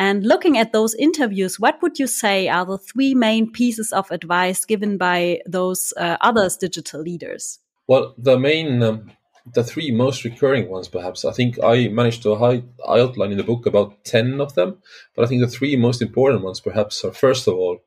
And 0.01 0.25
looking 0.25 0.57
at 0.57 0.73
those 0.73 0.95
interviews, 0.95 1.59
what 1.59 1.79
would 1.83 1.99
you 1.99 2.07
say 2.07 2.47
are 2.47 2.65
the 2.65 2.79
three 2.79 3.13
main 3.13 3.51
pieces 3.51 3.93
of 3.93 4.09
advice 4.09 4.65
given 4.65 4.97
by 4.97 5.41
those 5.45 5.93
uh, 5.95 6.17
others 6.21 6.57
digital 6.57 7.01
leaders? 7.01 7.59
Well, 7.85 8.15
the 8.17 8.39
main, 8.39 8.81
um, 8.81 9.11
the 9.53 9.63
three 9.63 9.91
most 9.91 10.23
recurring 10.23 10.71
ones, 10.71 10.87
perhaps. 10.87 11.23
I 11.23 11.33
think 11.33 11.63
I 11.63 11.87
managed 11.89 12.23
to 12.23 12.33
hide, 12.33 12.63
outline 12.89 13.29
in 13.29 13.37
the 13.37 13.43
book 13.43 13.67
about 13.67 14.03
10 14.03 14.41
of 14.41 14.55
them. 14.55 14.79
But 15.15 15.25
I 15.25 15.27
think 15.27 15.41
the 15.41 15.55
three 15.55 15.75
most 15.75 16.01
important 16.01 16.43
ones, 16.43 16.59
perhaps, 16.59 17.05
are 17.05 17.13
first 17.13 17.47
of 17.47 17.53
all, 17.53 17.83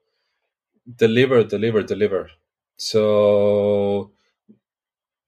deliver, 0.97 1.43
deliver, 1.43 1.83
deliver. 1.83 2.31
So 2.77 4.13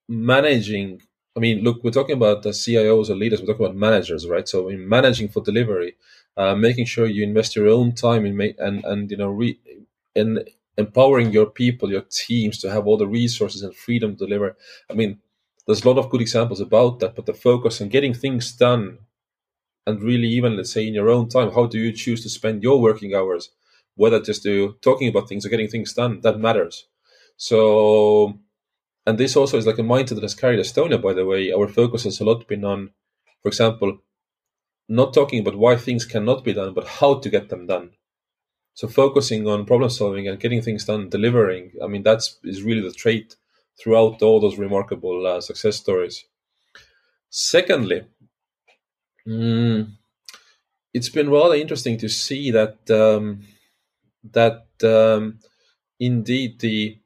managing 0.09 1.01
I 1.37 1.39
mean, 1.39 1.63
look, 1.63 1.85
we're 1.85 1.91
talking 1.91 2.17
about 2.17 2.43
the 2.43 2.51
CIOs 2.51 3.11
or 3.11 3.15
leaders. 3.15 3.41
We're 3.41 3.49
talking 3.49 3.67
about 3.67 3.77
managers, 3.77 4.27
right? 4.27 4.49
So, 4.49 4.69
in 4.71 4.89
managing 4.89 5.29
for 5.29 5.43
delivery, 5.43 5.97
uh, 6.37 6.55
making 6.55 6.87
sure 6.87 7.07
you 7.07 7.23
invest 7.23 7.57
your 7.57 7.69
own 7.69 7.93
time 7.95 8.27
in 8.27 8.41
and 8.59 8.85
and 8.85 9.11
you 9.11 9.17
know 9.17 9.29
re- 9.29 9.59
in 10.15 10.45
empowering 10.79 11.33
your 11.33 11.47
people, 11.47 11.91
your 11.91 12.03
teams 12.11 12.59
to 12.59 12.71
have 12.71 12.87
all 12.87 12.97
the 12.99 13.07
resources 13.07 13.63
and 13.63 13.75
freedom 13.75 14.17
to 14.17 14.27
deliver. 14.27 14.57
I 14.91 14.95
mean, 14.95 15.21
there's 15.67 15.85
a 15.85 15.89
lot 15.89 15.99
of 15.99 16.11
good 16.11 16.21
examples 16.21 16.61
about 16.61 17.01
that, 17.01 17.15
but 17.17 17.27
the 17.27 17.35
focus 17.35 17.81
on 17.81 17.89
getting 17.89 18.15
things 18.15 18.53
done, 18.53 18.99
and 19.87 20.03
really 20.03 20.29
even 20.29 20.57
let's 20.57 20.73
say 20.73 20.87
in 20.87 20.95
your 20.95 21.09
own 21.11 21.29
time, 21.29 21.53
how 21.53 21.67
do 21.67 21.79
you 21.79 21.93
choose 21.93 22.23
to 22.23 22.29
spend 22.29 22.63
your 22.63 22.81
working 22.81 23.15
hours? 23.15 23.51
Whether 23.95 24.21
just 24.21 24.43
to 24.43 24.77
talking 24.83 25.09
about 25.09 25.29
things 25.29 25.47
or 25.47 25.49
getting 25.49 25.69
things 25.69 25.93
done, 25.95 26.21
that 26.23 26.39
matters. 26.39 26.87
So 27.37 28.39
and 29.07 29.19
this 29.19 29.37
also 29.37 29.59
is 29.59 29.67
like 29.67 29.79
a 29.79 29.83
mindset 29.83 30.17
that 30.17 30.23
has 30.23 30.35
carried 30.35 30.61
Estonia, 30.61 31.03
by 31.03 31.15
the 31.15 31.27
way. 31.27 31.53
Our 31.53 31.69
focus 31.69 32.05
has 32.05 32.21
a 32.21 32.25
lot 32.25 32.49
been 32.49 32.65
on, 32.65 32.91
for 33.43 33.49
example, 33.49 33.99
not 34.89 35.15
talking 35.15 35.41
about 35.41 35.57
why 35.57 35.77
things 35.77 36.05
cannot 36.05 36.45
be 36.45 36.53
done, 36.53 36.75
but 36.75 36.87
how 36.87 37.19
to 37.19 37.31
get 37.31 37.49
them 37.49 37.67
done. 37.67 37.91
So 38.75 38.89
focusing 38.89 39.49
on 39.49 39.65
problem 39.65 39.91
solving 39.91 40.29
and 40.29 40.39
getting 40.39 40.63
things 40.63 40.85
done, 40.85 41.09
delivering. 41.09 41.73
I 41.83 41.87
mean, 41.87 42.03
that's 42.03 42.39
is 42.45 42.63
really 42.63 42.83
the 42.83 42.93
trait 42.93 43.37
throughout 43.81 44.23
all 44.23 44.41
those 44.41 44.59
remarkable 44.59 45.27
uh, 45.27 45.41
success 45.41 45.77
stories. 45.77 46.25
Secondly, 47.31 48.05
mm, 49.27 49.91
it's 50.93 51.09
been 51.09 51.31
rather 51.31 51.55
interesting 51.55 51.99
to 51.99 52.09
see 52.09 52.51
that 52.51 52.91
um, 52.91 53.45
that 54.33 54.67
um, 54.85 55.41
indeed 55.99 56.61
the 56.61 56.99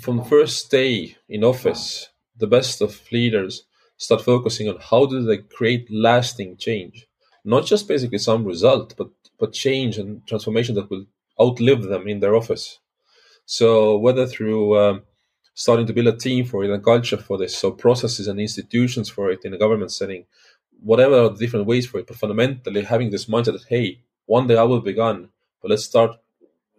from 0.00 0.18
the 0.18 0.24
first 0.24 0.70
day 0.70 1.16
in 1.28 1.44
office, 1.44 2.08
the 2.36 2.46
best 2.46 2.80
of 2.80 3.00
leaders 3.12 3.64
start 4.04 4.22
focusing 4.22 4.68
on 4.68 4.78
how 4.90 5.02
do 5.06 5.22
they 5.22 5.38
create 5.56 5.86
lasting 6.08 6.56
change, 6.66 7.06
not 7.44 7.64
just 7.72 7.88
basically 7.88 8.18
some 8.18 8.44
result, 8.44 8.94
but 8.98 9.10
but 9.40 9.52
change 9.66 9.94
and 9.98 10.10
transformation 10.30 10.74
that 10.76 10.90
will 10.90 11.06
outlive 11.40 11.82
them 11.82 12.04
in 12.12 12.20
their 12.20 12.36
office. 12.36 12.78
So 13.46 13.68
whether 13.98 14.26
through 14.26 14.78
um, 14.82 15.02
starting 15.54 15.86
to 15.86 15.92
build 15.92 16.08
a 16.08 16.16
team 16.26 16.44
for 16.46 16.64
it 16.64 16.70
and 16.70 16.84
culture 16.92 17.16
for 17.16 17.36
this, 17.38 17.56
so 17.56 17.70
processes 17.70 18.28
and 18.28 18.38
institutions 18.40 19.08
for 19.10 19.30
it 19.30 19.44
in 19.44 19.54
a 19.54 19.58
government 19.64 19.92
setting, 19.92 20.24
whatever 20.90 21.16
are 21.22 21.30
the 21.30 21.42
different 21.42 21.66
ways 21.66 21.86
for 21.86 21.98
it, 21.98 22.06
but 22.06 22.16
fundamentally 22.16 22.82
having 22.82 23.10
this 23.10 23.26
mindset 23.26 23.54
that 23.56 23.66
hey, 23.68 24.00
one 24.26 24.46
day 24.46 24.56
I 24.56 24.62
will 24.70 24.80
be 24.80 24.92
gone, 25.04 25.30
but 25.60 25.70
let's 25.70 25.84
start 25.84 26.12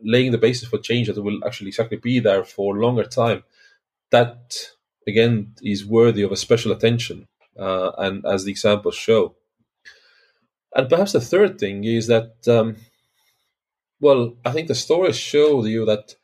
laying 0.04 0.32
the 0.32 0.46
basis 0.48 0.70
for 0.70 0.78
change 0.78 1.08
that 1.08 1.22
will 1.22 1.44
actually 1.46 1.70
exactly 1.70 1.98
be 1.98 2.20
there 2.20 2.44
for 2.44 2.76
a 2.76 2.82
longer 2.86 3.06
time, 3.06 3.44
that 4.12 4.38
again 5.08 5.54
is 5.62 5.86
worthy 5.86 6.22
of 6.24 6.32
a 6.32 6.38
special 6.38 6.72
attention, 6.72 7.28
uh, 7.58 7.92
and 7.98 8.26
as 8.26 8.44
the 8.44 8.52
examples 8.52 8.96
show. 8.96 9.36
And 10.76 10.90
perhaps 10.90 11.14
the 11.14 11.22
third 11.22 11.58
thing 11.58 11.86
is 11.86 12.08
that, 12.08 12.36
um, 12.48 12.76
well, 14.00 14.36
I 14.44 14.52
think 14.52 14.68
the 14.68 14.76
stories 14.76 15.18
show 15.18 15.66
you 15.66 15.86
that 15.86 16.16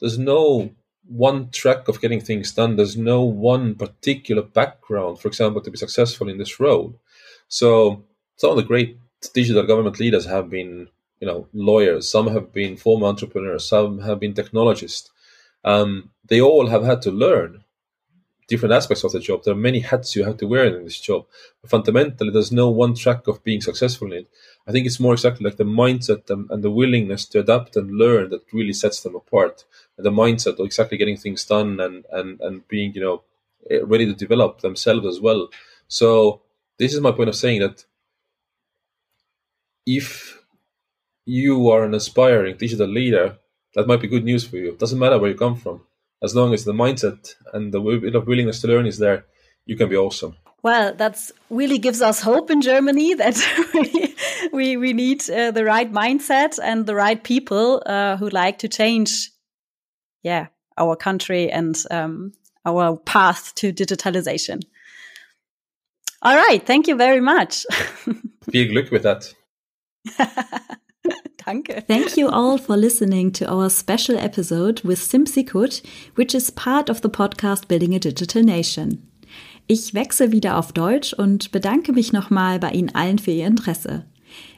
there's 0.00 0.18
no 0.18 0.70
one 1.06 1.50
track 1.50 1.88
of 1.88 2.00
getting 2.00 2.20
things 2.20 2.52
done. 2.52 2.76
There's 2.76 2.96
no 2.96 3.22
one 3.22 3.74
particular 3.74 4.42
background, 4.42 5.20
for 5.20 5.28
example, 5.28 5.60
to 5.62 5.70
be 5.70 5.76
successful 5.76 6.28
in 6.28 6.38
this 6.38 6.58
role. 6.58 6.98
So 7.48 8.04
some 8.36 8.50
of 8.50 8.56
the 8.56 8.62
great 8.62 8.98
digital 9.34 9.64
government 9.64 9.98
leaders 9.98 10.24
have 10.26 10.48
been 10.48 10.88
you 11.20 11.26
know 11.26 11.48
lawyers 11.52 12.08
some 12.08 12.28
have 12.28 12.52
been 12.52 12.76
former 12.76 13.06
entrepreneurs 13.06 13.68
some 13.68 14.00
have 14.00 14.20
been 14.20 14.34
technologists 14.34 15.10
um, 15.64 16.10
they 16.24 16.40
all 16.40 16.68
have 16.68 16.84
had 16.84 17.02
to 17.02 17.10
learn 17.10 17.64
different 18.48 18.74
aspects 18.74 19.04
of 19.04 19.12
the 19.12 19.20
job. 19.20 19.44
There 19.44 19.52
are 19.52 19.66
many 19.68 19.80
hats 19.80 20.16
you 20.16 20.24
have 20.24 20.38
to 20.38 20.46
wear 20.46 20.64
in 20.64 20.84
this 20.84 20.98
job. 20.98 21.26
But 21.60 21.70
fundamentally 21.70 22.30
there's 22.30 22.50
no 22.50 22.70
one 22.70 22.94
track 22.94 23.28
of 23.28 23.44
being 23.44 23.60
successful 23.60 24.12
in 24.12 24.20
it. 24.20 24.28
I 24.66 24.72
think 24.72 24.86
it's 24.86 24.98
more 24.98 25.12
exactly 25.12 25.44
like 25.44 25.58
the 25.58 25.64
mindset 25.64 26.28
and, 26.30 26.62
the 26.62 26.70
willingness 26.70 27.26
to 27.26 27.40
adapt 27.40 27.76
and 27.76 27.96
learn 27.96 28.30
that 28.30 28.52
really 28.52 28.72
sets 28.72 29.00
them 29.02 29.14
apart. 29.14 29.64
And 29.96 30.04
the 30.04 30.10
mindset 30.10 30.58
of 30.58 30.66
exactly 30.66 30.98
getting 30.98 31.16
things 31.16 31.44
done 31.44 31.78
and 31.80 32.04
and 32.10 32.40
and 32.40 32.66
being 32.68 32.94
you 32.94 33.02
know 33.02 33.22
eh, 33.70 33.80
ready 33.82 34.06
to 34.06 34.14
develop 34.14 34.60
themselves 34.60 35.06
as 35.06 35.20
well. 35.20 35.48
So 35.88 36.42
this 36.78 36.94
is 36.94 37.00
my 37.00 37.12
point 37.12 37.28
of 37.28 37.36
saying 37.36 37.60
that 37.60 37.84
if 39.86 40.42
you 41.24 41.68
are 41.70 41.84
an 41.84 41.94
aspiring 41.94 42.56
digital 42.56 42.88
leader, 42.88 43.38
that 43.74 43.86
might 43.86 44.00
be 44.00 44.08
good 44.08 44.24
news 44.24 44.46
for 44.46 44.56
you. 44.56 44.70
It 44.70 44.78
doesn't 44.78 44.98
matter 44.98 45.18
where 45.18 45.30
you 45.30 45.36
come 45.36 45.56
from. 45.56 45.82
As 46.22 46.34
long 46.34 46.52
as 46.52 46.64
the 46.64 46.72
mindset 46.72 47.34
and 47.52 47.72
the 47.72 47.80
bit 47.80 48.14
of 48.14 48.26
willingness 48.26 48.60
to 48.62 48.68
learn 48.68 48.86
is 48.86 48.98
there, 48.98 49.24
you 49.66 49.76
can 49.76 49.88
be 49.88 49.96
awesome. 49.96 50.36
Well, 50.62 50.94
that's 50.94 51.30
really 51.50 51.78
gives 51.78 52.02
us 52.02 52.20
hope 52.20 52.50
in 52.50 52.60
Germany 52.60 53.14
that 53.22 53.36
we 54.52 54.76
we 54.76 54.92
need 54.92 55.28
uh, 55.30 55.52
the 55.52 55.64
right 55.64 55.92
mindset 55.92 56.58
and 56.62 56.86
the 56.86 56.94
right 56.94 57.22
people 57.22 57.82
uh, 57.86 58.16
who 58.16 58.28
like 58.28 58.58
to 58.58 58.68
change, 58.68 59.30
yeah, 60.22 60.46
our 60.76 60.96
country 60.96 61.50
and 61.50 61.76
um, 61.90 62.32
our 62.64 62.96
path 62.96 63.54
to 63.56 63.72
digitalization. 63.72 64.62
All 66.22 66.36
right, 66.36 66.64
thank 66.66 66.88
you 66.88 66.96
very 66.96 67.20
much. 67.20 67.64
Viel 68.50 68.68
Glück 68.68 68.90
with 68.90 69.04
that. 69.04 69.32
Danke. 71.48 71.82
Thank 71.86 72.18
you 72.18 72.28
all 72.28 72.58
for 72.58 72.76
listening 72.76 73.32
to 73.32 73.50
our 73.50 73.70
special 73.70 74.18
episode 74.18 74.82
with 74.84 74.98
Sim 74.98 75.24
Sikut, 75.24 75.80
which 76.14 76.34
is 76.34 76.50
part 76.50 76.90
of 76.90 77.00
the 77.00 77.08
podcast 77.08 77.68
Building 77.68 77.94
a 77.94 77.98
Digital 77.98 78.42
Nation. 78.42 79.08
Ich 79.66 79.94
wechsle 79.94 80.30
wieder 80.30 80.58
auf 80.58 80.72
Deutsch 80.72 81.14
und 81.14 81.50
bedanke 81.50 81.94
mich 81.94 82.12
nochmal 82.12 82.58
bei 82.58 82.72
Ihnen 82.72 82.94
allen 82.94 83.18
für 83.18 83.30
Ihr 83.30 83.46
Interesse. 83.46 84.04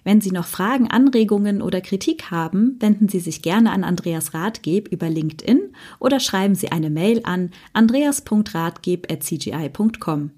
Wenn 0.03 0.21
Sie 0.21 0.33
noch 0.33 0.47
Fragen, 0.47 0.91
Anregungen 0.91 1.63
oder 1.63 1.81
Kritik 1.81 2.33
haben, 2.33 2.75
wenden 2.81 3.09
Sie 3.09 3.21
sich 3.21 3.41
gerne 3.41 3.71
an 3.71 3.85
Andreas 3.85 4.35
Ratgeb 4.35 4.89
über 4.89 5.09
LinkedIn 5.09 5.73
oder 6.01 6.19
schreiben 6.19 6.57
Sie 6.57 6.73
eine 6.73 6.91
Mail 6.91 7.21
an 7.23 7.53
andreas.ratgeb.cgi.com. 7.73 10.31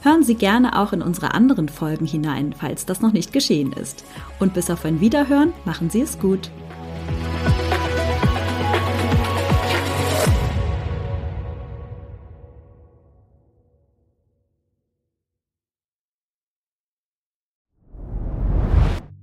Hören 0.00 0.22
Sie 0.22 0.36
gerne 0.36 0.78
auch 0.78 0.92
in 0.92 1.02
unsere 1.02 1.34
anderen 1.34 1.68
Folgen 1.68 2.06
hinein, 2.06 2.54
falls 2.56 2.86
das 2.86 3.00
noch 3.00 3.12
nicht 3.12 3.32
geschehen 3.32 3.72
ist. 3.72 4.04
Und 4.38 4.54
bis 4.54 4.70
auf 4.70 4.84
ein 4.84 5.00
Wiederhören, 5.00 5.52
machen 5.64 5.90
Sie 5.90 6.00
es 6.00 6.18
gut. 6.18 6.50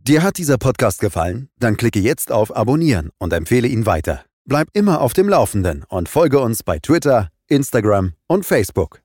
Dir 0.07 0.21
hat 0.21 0.38
dieser 0.38 0.59
Podcast 0.59 0.99
gefallen? 0.99 1.49
Dann 1.57 1.77
klicke 1.77 1.99
jetzt 1.99 2.31
auf 2.31 2.55
Abonnieren 2.55 3.09
und 3.17 3.33
empfehle 3.33 3.67
ihn 3.67 3.88
weiter. 3.88 4.23
Bleib 4.45 4.67
immer 4.73 5.01
auf 5.01 5.13
dem 5.13 5.27
Laufenden 5.27 5.83
und 5.89 6.09
folge 6.09 6.39
uns 6.39 6.61
bei 6.61 6.77
Twitter, 6.77 7.29
Instagram 7.47 8.13
und 8.27 8.45
Facebook. 8.45 9.04